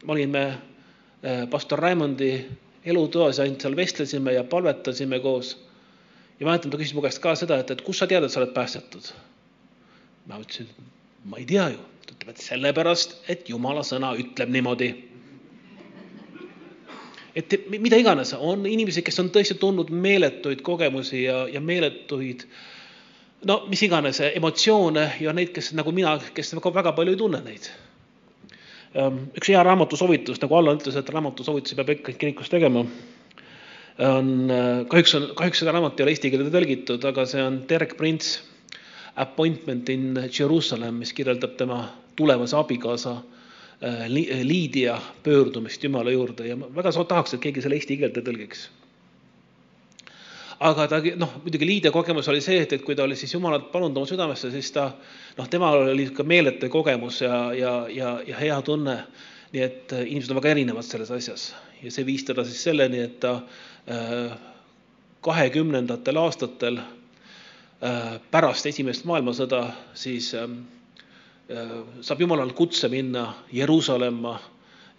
me 0.06 0.12
olime 0.15 0.43
äh, 0.48 1.50
pastor 1.50 1.80
Raimundi 1.80 2.45
elutoas 2.86 3.39
ainult 3.39 3.62
seal 3.62 3.76
vestlesime 3.76 4.34
ja 4.34 4.43
palvetasime 4.43 5.19
koos. 5.19 5.58
ja 6.39 6.45
mäletan, 6.45 6.72
ta 6.72 6.78
küsis 6.78 6.95
mu 6.95 7.04
käest 7.04 7.19
ka 7.19 7.36
seda, 7.36 7.60
et, 7.60 7.72
et 7.72 7.82
kust 7.82 8.00
sa 8.00 8.08
tead, 8.08 8.24
et 8.24 8.32
sa 8.32 8.39
oled 8.39 8.56
päästetud? 8.56 9.12
ma 10.30 10.39
ütlesin, 10.39 10.72
ma 11.26 11.38
ei 11.41 11.45
tea 11.50 11.69
ju. 11.74 11.84
ta 12.06 12.15
ütleb, 12.15 12.34
et 12.34 12.43
sellepärast, 12.43 13.15
et 13.28 13.50
jumala 13.50 13.84
sõna 13.84 14.13
ütleb 14.15 14.56
niimoodi. 14.56 14.89
et 17.36 17.56
mida 17.76 18.00
iganes, 18.00 18.34
on 18.34 18.65
inimesi, 18.65 19.04
kes 19.04 19.19
on 19.19 19.30
tõesti 19.36 19.60
tundnud 19.60 19.91
meeletuid 19.91 20.63
kogemusi 20.63 21.24
ja, 21.24 21.43
ja 21.52 21.62
meeletuid 21.62 22.48
no 23.47 23.60
mis 23.69 23.84
iganes 23.86 24.19
emotsioone 24.25 25.06
ja 25.23 25.34
neid, 25.36 25.54
kes 25.56 25.71
nagu 25.78 25.93
mina, 25.95 26.17
kes 26.36 26.54
väga, 26.58 26.73
väga 26.82 26.93
palju 26.97 27.15
ei 27.15 27.19
tunne 27.19 27.41
neid. 27.45 27.69
Ehm, 28.97 29.23
üks 29.38 29.52
hea 29.52 29.62
raamatusoovitus, 29.65 30.41
nagu 30.41 30.58
Allan 30.58 30.80
ütles, 30.80 30.97
et 30.97 31.10
raamatusoovitusi 31.13 31.78
peab 31.78 31.93
ikka 31.93 32.15
kirikus 32.19 32.49
tegema, 32.52 32.84
on, 33.99 34.30
äh, 34.52 34.69
kahjuks 34.89 35.15
on, 35.19 35.28
kahjuks 35.38 35.63
seda 35.63 35.75
raamat 35.75 35.99
ei 35.99 36.08
ole 36.08 36.15
eesti 36.15 36.32
keelde 36.34 36.54
tõlgitud, 36.54 37.06
aga 37.06 37.25
see 37.30 37.43
on 37.43 37.62
Derek 37.69 37.97
Prince 37.99 38.39
Appointment 39.19 39.89
in 39.91 40.15
Jerusalem, 40.32 41.02
mis 41.04 41.12
kirjeldab 41.13 41.58
tema 41.60 41.82
tulevase 42.15 42.56
abikaasa 42.58 43.17
äh, 43.19 44.06
Liidia 44.10 44.97
pöördumist 45.23 45.84
Jumala 45.84 46.12
juurde 46.15 46.47
ja 46.47 46.56
ma 46.56 46.71
väga 46.75 46.93
tahaks, 47.04 47.36
et 47.36 47.43
keegi 47.43 47.62
selle 47.65 47.80
eesti 47.80 47.99
keelde 47.99 48.23
tõlgiks 48.25 48.69
aga 50.60 50.88
ta 50.91 51.00
noh, 51.15 51.38
muidugi 51.43 51.67
Liidia 51.67 51.91
kogemus 51.91 52.28
oli 52.32 52.41
see, 52.43 52.60
et, 52.65 52.74
et 52.76 52.84
kui 52.84 52.95
ta 52.98 53.06
oli 53.06 53.15
siis 53.19 53.34
Jumalat 53.34 53.69
palunud 53.72 53.98
oma 54.02 54.10
südamesse, 54.10 54.52
siis 54.52 54.72
ta 54.76 54.89
noh, 55.38 55.48
temal 55.52 55.86
oli 55.93 56.10
ka 56.15 56.26
meeletu 56.28 56.69
kogemus 56.72 57.22
ja, 57.24 57.50
ja, 57.56 57.74
ja, 57.93 58.17
ja 58.28 58.39
hea 58.39 58.62
tunne. 58.67 59.02
nii 59.50 59.62
et 59.65 59.93
äh, 59.98 60.04
inimesed 60.06 60.30
on 60.30 60.38
väga 60.38 60.52
erinevad 60.52 60.86
selles 60.86 61.10
asjas 61.10 61.43
ja 61.82 61.89
see 61.89 62.04
viis 62.06 62.22
teda 62.22 62.43
siis 62.45 62.60
selleni, 62.67 63.00
et 63.02 63.15
ta 63.24 63.32
äh, 63.89 64.36
kahekümnendatel 65.26 66.19
aastatel 66.22 66.78
äh, 66.78 68.19
pärast 68.30 68.69
esimest 68.69 69.08
maailmasõda 69.10 69.63
siis 69.98 70.36
ähm, 70.38 70.62
saab 72.06 72.22
Jumalal 72.22 72.54
kutse 72.54 72.91
minna 72.93 73.32
Jeruusalemma 73.50 74.36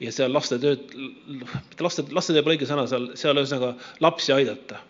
ja 0.03 0.11
seal 0.11 0.35
lastetööd, 0.35 0.97
mitte 0.99 1.87
laste, 1.87 2.03
lastetöö 2.11 2.43
pole 2.43 2.57
õige 2.59 2.67
sõna, 2.67 2.89
seal, 2.91 3.13
seal 3.15 3.39
ühesõnaga 3.39 3.77
lapsi 4.03 4.35
aidata 4.35 4.81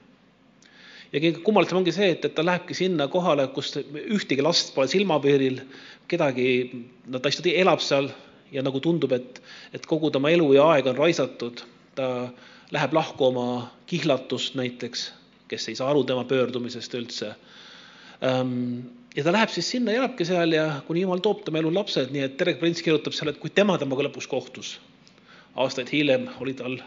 ja 1.12 1.20
kõige 1.20 1.42
kummalisem 1.44 1.80
ongi 1.80 1.94
see, 1.94 2.10
et, 2.14 2.24
et 2.26 2.34
ta 2.36 2.44
lähebki 2.46 2.76
sinna 2.76 3.08
kohale, 3.10 3.48
kus 3.54 3.72
ühtegi 3.80 4.44
last 4.44 4.74
pole 4.74 4.90
silmapiiril, 4.90 5.60
kedagi, 6.10 6.50
no 7.10 7.18
ta 7.18 7.30
lihtsalt 7.30 7.50
elab 7.52 7.82
seal 7.84 8.10
ja 8.54 8.62
nagu 8.66 8.80
tundub, 8.82 9.12
et, 9.14 9.40
et 9.74 9.86
kogu 9.86 10.10
tema 10.14 10.30
elu 10.34 10.52
ja 10.56 10.68
aeg 10.74 10.90
on 10.90 10.98
raisatud. 10.98 11.66
ta 11.94 12.30
läheb 12.70 12.92
lahku 12.94 13.26
oma 13.26 13.70
kihlatust 13.90 14.54
näiteks, 14.54 15.08
kes 15.50 15.68
ei 15.68 15.74
saa 15.74 15.90
aru 15.90 16.04
tema 16.06 16.22
pöördumisest 16.24 16.94
üldse. 16.94 17.32
Ehm, 18.22 18.86
ja 19.16 19.24
ta 19.26 19.32
läheb 19.34 19.50
siis 19.50 19.70
sinna, 19.74 19.92
elabki 19.92 20.24
seal 20.24 20.54
ja 20.54 20.80
kuni 20.86 21.02
jumal 21.02 21.22
toob 21.24 21.42
tema 21.44 21.58
elu 21.58 21.72
lapsed, 21.74 22.12
nii 22.14 22.22
et 22.28 22.38
Derek 22.38 22.60
Prince 22.62 22.86
kirjutab 22.86 23.16
seal, 23.16 23.32
et 23.32 23.40
kui 23.42 23.50
tema 23.50 23.74
temaga 23.78 24.06
lõpuks 24.06 24.30
kohtus, 24.30 24.76
aastaid 25.58 25.90
hiljem 25.90 26.28
oli 26.40 26.54
tal 26.54 26.78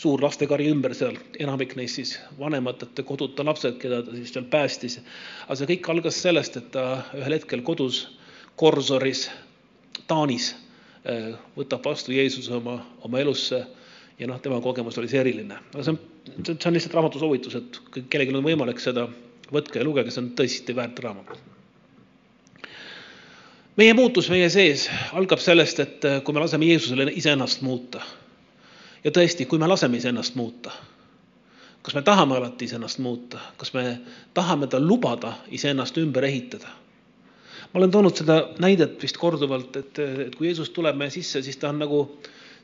suur 0.00 0.22
lastekari 0.24 0.70
ümber 0.72 0.94
seal, 0.96 1.18
enamik 1.42 1.74
neist 1.76 1.98
siis 1.98 2.14
vanemateta 2.38 3.04
koduta 3.04 3.44
lapsed, 3.44 3.76
keda 3.82 4.00
ta 4.06 4.14
siis 4.16 4.32
seal 4.32 4.46
päästis. 4.48 4.98
aga 5.46 5.58
see 5.58 5.68
kõik 5.74 5.90
algas 5.92 6.20
sellest, 6.24 6.56
et 6.56 6.70
ta 6.72 6.84
ühel 7.18 7.36
hetkel 7.36 7.64
kodus 7.66 8.06
Korsoris, 8.60 9.28
Taanis 10.08 10.54
äh, 11.04 11.34
võtab 11.56 11.84
vastu 11.84 12.14
Jeesuse 12.16 12.54
oma, 12.56 12.78
oma 13.04 13.20
elusse 13.20 13.60
ja 14.18 14.28
noh, 14.28 14.40
tema 14.40 14.60
kogemus 14.64 14.96
oli 15.00 15.10
see 15.10 15.20
eriline. 15.20 15.60
aga 15.74 15.84
see 15.84 15.92
on, 15.92 16.00
see 16.46 16.70
on 16.70 16.78
lihtsalt 16.78 16.96
raamatu 16.96 17.20
soovitus, 17.20 17.58
et 17.60 17.80
kui 17.92 18.06
kellelgi 18.08 18.36
on 18.36 18.46
võimalik 18.46 18.80
seda, 18.80 19.04
võtke 19.52 19.82
ja 19.82 19.84
lugege, 19.84 20.12
see 20.14 20.24
on 20.24 20.32
tõesti 20.38 20.76
väärt 20.76 21.04
raamat. 21.04 21.36
meie 23.76 23.92
muutus 24.00 24.32
meie 24.32 24.48
sees 24.48 24.88
algab 25.12 25.44
sellest, 25.44 25.84
et 25.84 26.08
äh, 26.08 26.18
kui 26.24 26.32
me 26.36 26.40
laseme 26.46 26.72
Jeesusele 26.72 27.12
iseennast 27.20 27.60
muuta 27.68 28.00
ja 29.04 29.10
tõesti, 29.10 29.46
kui 29.48 29.58
me 29.58 29.68
laseme 29.68 30.00
iseennast 30.00 30.36
muuta, 30.36 30.72
kas 31.82 31.96
me 31.96 32.02
tahame 32.04 32.36
alati 32.36 32.68
iseennast 32.68 33.00
muuta, 33.00 33.40
kas 33.56 33.72
me 33.74 33.84
tahame 34.34 34.68
tal 34.70 34.86
lubada 34.86 35.34
iseennast 35.50 35.98
ümber 36.02 36.26
ehitada? 36.28 36.76
ma 37.70 37.78
olen 37.78 37.90
toonud 37.90 38.16
seda 38.18 38.36
näidet 38.58 38.98
vist 39.02 39.18
korduvalt, 39.20 39.76
et, 39.76 39.98
et 40.26 40.34
kui 40.34 40.48
Jeesus 40.48 40.72
tuleb 40.74 40.96
meie 40.98 41.10
sisse, 41.14 41.38
siis 41.42 41.56
ta 41.56 41.68
on 41.70 41.78
nagu, 41.78 42.00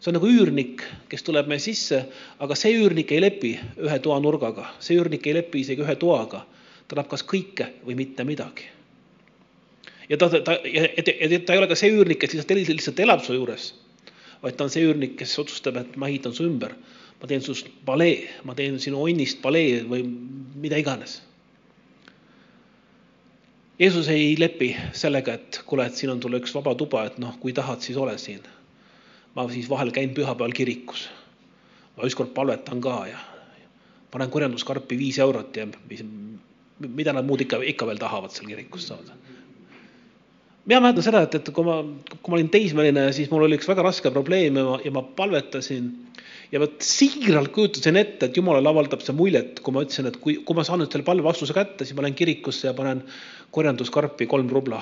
see 0.01 0.11
on 0.11 0.17
nagu 0.19 0.27
üürnik, 0.27 0.83
kes 1.09 1.23
tuleb 1.23 1.47
meie 1.47 1.63
sisse, 1.63 2.01
aga 2.43 2.57
see 2.59 2.75
üürnik 2.75 3.13
ei 3.15 3.23
lepi 3.23 3.53
ühe 3.87 3.99
toanurgaga, 4.03 4.73
see 4.83 4.99
üürnik 4.99 5.29
ei 5.31 5.37
lepi 5.39 5.63
isegi 5.63 5.87
ühe 5.87 5.95
toaga. 6.01 6.43
ta 6.89 6.95
tahab 6.95 7.09
kas 7.11 7.23
kõike 7.27 7.69
või 7.87 7.95
mitte 7.99 8.25
midagi. 8.25 8.67
ja 10.09 10.17
ta, 10.17 10.29
ta, 10.29 10.59
ja, 10.67 10.89
ja 10.99 11.39
ta 11.39 11.55
ei 11.55 11.59
ole 11.59 11.71
ka 11.71 11.79
see 11.79 11.95
üürnik, 11.95 12.19
kes 12.19 12.35
lihtsalt, 12.35 12.59
lihtsalt 12.67 13.01
elab 13.07 13.23
su 13.23 13.39
juures 13.39 13.73
vaid 14.43 14.57
ta 14.57 14.67
on 14.67 14.73
see 14.73 14.85
üürnik, 14.87 15.17
kes 15.21 15.39
otsustab, 15.43 15.79
et 15.81 15.97
ma 15.97 16.11
ehitan 16.11 16.35
su 16.37 16.47
ümber. 16.49 16.75
ma 17.17 17.27
teen 17.27 17.41
sinust 17.41 17.71
palee, 17.87 18.29
ma 18.45 18.55
teen 18.55 18.75
sinu 18.79 18.99
onnist 19.01 19.41
palee 19.41 19.81
või 19.89 20.03
mida 20.61 20.77
iganes. 20.77 21.23
Jeesus 23.81 24.11
ei 24.13 24.35
lepi 24.37 24.75
sellega, 24.93 25.33
et 25.37 25.63
kuule, 25.69 25.87
et 25.87 25.97
siin 25.97 26.13
on 26.13 26.21
sulle 26.21 26.43
üks 26.43 26.53
vaba 26.53 26.75
tuba, 26.77 27.07
et 27.09 27.17
noh, 27.21 27.39
kui 27.41 27.53
tahad, 27.57 27.81
siis 27.81 27.97
ole 27.97 28.19
siin. 28.19 28.45
ma 29.37 29.45
siis 29.53 29.69
vahel 29.69 29.91
käin 29.93 30.13
pühapäeval 30.17 30.53
kirikus. 30.53 31.09
ma 31.97 32.05
ükskord 32.05 32.35
palvetan 32.37 32.81
ka 32.81 33.07
ja 33.09 33.19
panen 34.11 34.31
korjanduskarpi 34.31 34.99
viis 34.99 35.19
eurot 35.19 35.57
ja 35.57 35.67
mis, 35.67 36.05
mida 36.79 37.13
nad 37.13 37.27
muud 37.27 37.41
ikka, 37.45 37.61
ikka 37.73 37.87
veel 37.87 38.01
tahavad 38.01 38.33
seal 38.33 38.49
kirikus 38.49 38.89
saada. 38.89 39.17
Mina 40.67 40.81
mäletan 40.83 41.07
seda, 41.07 41.23
et, 41.27 41.35
et 41.39 41.51
kui 41.55 41.67
ma, 41.67 41.79
kui 42.11 42.33
ma 42.33 42.39
olin 42.39 42.51
teismeline, 42.53 43.09
siis 43.15 43.31
mul 43.31 43.47
oli 43.47 43.59
üks 43.59 43.69
väga 43.71 43.85
raske 43.87 44.11
probleem 44.15 44.59
ja 44.59 44.65
ma, 44.67 44.79
ja 44.85 44.93
ma 44.95 45.03
palvetasin 45.19 45.91
ja 46.53 46.61
vot 46.63 46.77
siiralt 46.85 47.53
kujutasin 47.55 47.99
ette, 48.01 48.29
et 48.29 48.39
jumalale 48.39 48.71
avaldab 48.71 49.03
see 49.03 49.15
muljet, 49.17 49.61
kui 49.63 49.75
ma 49.75 49.85
ütlesin, 49.87 50.11
et 50.11 50.19
kui, 50.23 50.39
kui 50.47 50.59
ma 50.59 50.65
saan 50.67 50.83
nüüd 50.83 50.95
selle 50.95 51.07
palve 51.07 51.27
vastuse 51.27 51.55
kätte, 51.57 51.87
siis 51.87 51.97
ma 51.97 52.07
lähen 52.07 52.19
kirikusse 52.19 52.69
ja 52.71 52.75
panen 52.77 53.03
korjanduskarpi 53.55 54.29
kolm 54.31 54.51
rubla. 54.53 54.81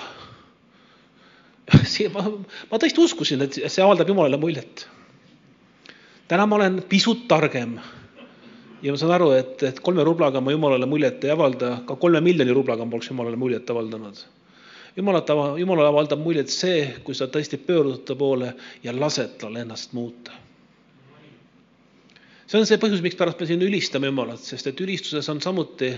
ma, 2.17 2.25
ma 2.71 2.81
tõesti 2.81 3.05
uskusin, 3.05 3.45
et 3.47 3.61
see 3.65 3.85
avaldab 3.85 4.13
jumalale 4.13 4.41
muljet. 4.41 4.87
täna 6.29 6.47
ma 6.49 6.57
olen 6.57 6.81
pisut 6.89 7.27
targem 7.29 7.77
ja 8.85 8.93
ma 8.93 9.01
saan 9.01 9.15
aru, 9.17 9.31
et, 9.37 9.63
et 9.65 9.81
kolme 9.85 10.05
rublaga 10.05 10.41
ma 10.45 10.53
jumalale 10.53 10.89
muljet 10.89 11.25
ei 11.25 11.33
avalda, 11.33 11.79
ka 11.89 11.97
kolme 12.01 12.21
miljoni 12.25 12.53
rublaga 12.57 12.85
ma 12.85 12.93
poleks 12.93 13.13
jumalale 13.13 13.41
muljet 13.41 13.71
avaldanud. 13.73 14.21
Jumalat, 14.97 15.35
jumalale 15.59 15.89
avaldab 15.89 16.23
muljet 16.23 16.49
see, 16.53 16.89
kui 17.05 17.15
sa 17.15 17.27
tõesti 17.27 17.59
pöördud 17.59 18.05
ta 18.07 18.17
poole 18.17 18.55
ja 18.83 18.95
lased 18.97 19.39
tal 19.41 19.57
ennast 19.57 19.93
muuta 19.93 20.45
see 22.47 22.61
on 22.61 22.69
see 22.69 22.81
põhjus, 22.81 23.03
mikspärast 23.05 23.41
me 23.41 23.49
siin 23.49 23.63
ülistame 23.65 24.11
Jumalat, 24.11 24.43
sest 24.45 24.69
et 24.71 24.81
ülistuses 24.85 25.27
on 25.33 25.41
samuti 25.43 25.91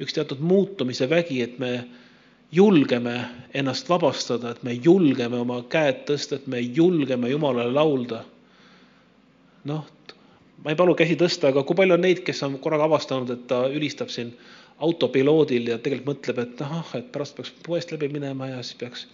üks 0.00 0.14
teatud 0.14 0.40
muutumise 0.40 1.08
vägi, 1.10 1.42
et 1.42 1.58
me 1.58 1.72
julgeme 2.54 3.16
ennast 3.52 3.90
vabastada, 3.90 4.54
et 4.54 4.62
me 4.64 4.72
julgeme 4.72 5.42
oma 5.42 5.60
käed 5.68 6.06
tõsta, 6.08 6.38
et 6.38 6.46
me 6.46 6.62
julgeme 6.62 7.28
Jumalale 7.28 7.74
laulda. 7.74 8.24
noh, 9.68 9.84
ma 10.64 10.72
ei 10.72 10.78
palu 10.78 10.94
käsi 10.96 11.18
tõsta, 11.18 11.50
aga 11.50 11.64
kui 11.66 11.76
palju 11.76 11.98
on 11.98 12.06
neid, 12.06 12.22
kes 12.24 12.40
on 12.46 12.56
korraga 12.62 12.86
avastanud, 12.88 13.30
et 13.34 13.46
ta 13.50 13.66
ülistab 13.68 14.08
siin 14.08 14.32
autopiloodil 14.84 15.72
ja 15.72 15.78
tegelikult 15.82 16.18
mõtleb, 16.18 16.44
et 16.44 16.62
ahah, 16.62 16.94
et 16.98 17.10
pärast 17.14 17.36
peaks 17.36 17.52
poest 17.66 17.92
läbi 17.94 18.10
minema 18.14 18.52
ja 18.52 18.62
siis 18.62 18.78
peaks 18.78 19.06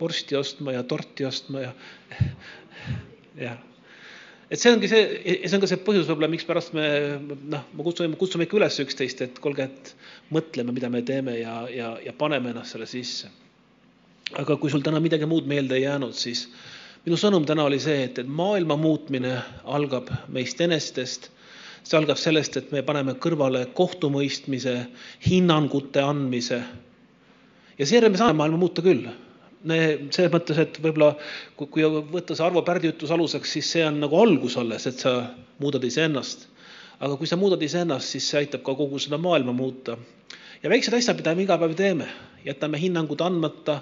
vorsti 0.00 0.36
ostma 0.36 0.74
ja 0.74 0.82
torti 0.82 1.24
ostma 1.28 1.68
ja 1.68 1.72
jah 3.46 3.62
et 4.50 4.60
see 4.60 4.70
ongi 4.70 4.88
see, 4.90 5.02
see 5.42 5.56
on 5.56 5.62
ka 5.62 5.70
see 5.70 5.80
põhjus 5.86 6.06
võib-olla, 6.10 6.30
mikspärast 6.30 6.74
me 6.76 6.86
noh, 7.50 7.64
me 7.74 7.86
kutsume, 7.86 8.18
kutsume 8.20 8.46
ikka 8.46 8.60
üles 8.60 8.78
üksteist, 8.84 9.22
et 9.24 9.40
kuulge, 9.42 9.66
et 9.66 9.92
mõtleme, 10.34 10.74
mida 10.76 10.90
me 10.92 11.02
teeme 11.06 11.38
ja, 11.40 11.58
ja, 11.72 11.94
ja 12.02 12.14
paneme 12.16 12.52
ennast 12.52 12.76
selle 12.76 12.88
sisse. 12.90 13.32
aga 14.34 14.56
kui 14.58 14.70
sul 14.70 14.82
täna 14.86 15.00
midagi 15.02 15.26
muud 15.26 15.46
meelde 15.46 15.76
ei 15.78 15.84
jäänud, 15.84 16.14
siis 16.18 16.46
minu 17.04 17.18
sõnum 17.18 17.46
täna 17.46 17.66
oli 17.66 17.78
see, 17.82 18.04
et, 18.08 18.18
et 18.18 18.28
maailma 18.28 18.78
muutmine 18.78 19.36
algab 19.64 20.10
meist 20.28 20.60
enestest. 20.60 21.30
See 21.86 21.98
algab 21.98 22.18
sellest, 22.18 22.56
et 22.58 22.72
me 22.74 22.82
paneme 22.82 23.14
kõrvale 23.22 23.66
kohtumõistmise, 23.74 24.74
hinnangute 25.28 26.02
andmise. 26.02 26.62
ja 27.78 27.86
seejärel 27.86 28.10
me 28.10 28.18
saame 28.18 28.38
maailma 28.40 28.58
muuta 28.58 28.82
küll 28.82 29.06
selles 29.66 30.32
mõttes, 30.32 30.58
et 30.62 30.78
võib-olla 30.82 31.14
kui, 31.56 31.66
kui 31.66 31.84
võtta 31.86 32.36
see 32.36 32.44
Arvo 32.46 32.62
Pärdi 32.62 32.90
ütlus 32.92 33.10
aluseks, 33.14 33.56
siis 33.56 33.70
see 33.72 33.84
on 33.86 33.98
nagu 34.02 34.18
algus 34.20 34.56
alles, 34.60 34.86
et 34.86 35.00
sa 35.02 35.30
muudad 35.58 35.84
iseennast. 35.84 36.48
aga 37.00 37.16
kui 37.16 37.26
sa 37.26 37.36
muudad 37.36 37.62
iseennast, 37.62 38.08
siis 38.08 38.28
see 38.30 38.38
aitab 38.40 38.62
ka 38.64 38.74
kogu 38.74 38.98
seda 38.98 39.18
maailma 39.18 39.52
muuta. 39.52 39.96
ja 40.62 40.70
väiksed 40.70 40.94
asjad, 40.94 41.16
mida 41.16 41.34
me 41.34 41.42
iga 41.42 41.58
päev 41.58 41.74
teeme, 41.74 42.06
jätame 42.44 42.78
hinnangud 42.78 43.20
andmata, 43.20 43.80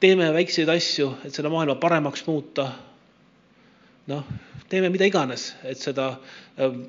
teeme 0.00 0.32
väikseid 0.32 0.68
asju, 0.68 1.14
et 1.24 1.34
seda 1.34 1.48
maailma 1.48 1.74
paremaks 1.74 2.26
muuta. 2.26 2.72
noh, 4.06 4.24
teeme 4.68 4.88
mida 4.88 5.04
iganes, 5.04 5.54
et 5.64 5.78
seda, 5.78 6.18
ähm, 6.60 6.86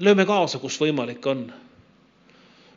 lööme 0.00 0.26
kaasa, 0.26 0.58
kus 0.58 0.78
võimalik 0.80 1.26
on. 1.26 1.48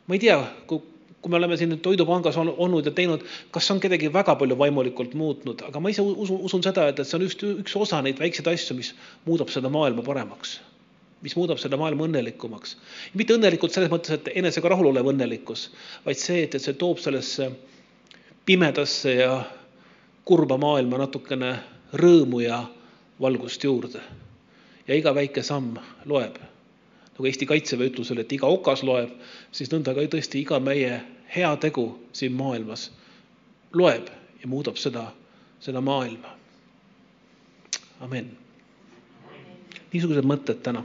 ma 0.06 0.14
ei 0.14 0.18
tea, 0.18 0.38
kui 0.66 0.82
kui 1.22 1.30
me 1.30 1.36
oleme 1.38 1.56
siin 1.56 1.76
Toidupangas 1.78 2.36
olnud 2.36 2.86
ja 2.86 2.90
teinud, 2.90 3.22
kas 3.54 3.70
on 3.70 3.80
kedagi 3.80 4.10
väga 4.12 4.34
palju 4.40 4.56
vaimulikult 4.58 5.14
muutnud, 5.14 5.62
aga 5.68 5.80
ma 5.80 5.92
ise 5.92 6.02
usun, 6.02 6.40
usun 6.48 6.64
seda, 6.66 6.88
et, 6.90 6.98
et 6.98 7.06
see 7.06 7.18
on 7.18 7.24
just 7.28 7.44
üks 7.46 7.76
osa 7.78 8.00
neid 8.02 8.18
väikseid 8.18 8.50
asju, 8.50 8.74
mis 8.78 8.90
muudab 9.28 9.52
seda 9.54 9.70
maailma 9.70 10.02
paremaks. 10.06 10.58
mis 11.22 11.36
muudab 11.38 11.60
seda 11.62 11.78
maailma 11.78 12.08
õnnelikumaks. 12.08 12.74
mitte 13.14 13.36
õnnelikult 13.38 13.70
selles 13.70 13.92
mõttes, 13.92 14.16
et 14.16 14.32
enesega 14.34 14.72
rahul 14.74 14.90
olev 14.90 15.12
õnnelikkus, 15.12 15.68
vaid 16.02 16.18
see, 16.18 16.42
et, 16.42 16.56
et 16.58 16.62
see 16.62 16.74
toob 16.74 16.98
sellesse 16.98 17.52
pimedasse 18.44 19.14
ja 19.14 19.36
kurba 20.26 20.58
maailma 20.58 20.98
natukene 21.04 21.52
rõõmu 21.94 22.42
ja 22.42 22.64
valgust 23.22 23.62
juurde. 23.62 24.02
ja 24.88 24.98
iga 24.98 25.14
väike 25.14 25.46
samm 25.46 25.78
loeb 26.10 26.42
nagu 27.12 27.26
Eesti 27.28 27.46
Kaitseväe 27.46 27.90
ütlusel, 27.90 28.22
et 28.22 28.32
iga 28.32 28.48
okas 28.48 28.82
loeb, 28.86 29.10
siis 29.52 29.70
nõnda 29.72 29.94
ka 29.94 30.04
tõesti 30.14 30.40
iga 30.40 30.60
meie 30.60 31.00
heategu 31.34 31.86
siin 32.16 32.32
maailmas 32.36 32.86
loeb 33.72 34.08
ja 34.42 34.48
muudab 34.48 34.76
seda, 34.80 35.06
seda 35.60 35.80
maailma. 35.80 36.36
amin. 38.00 38.32
niisugused 39.92 40.24
mõtted 40.26 40.62
täna 40.64 40.82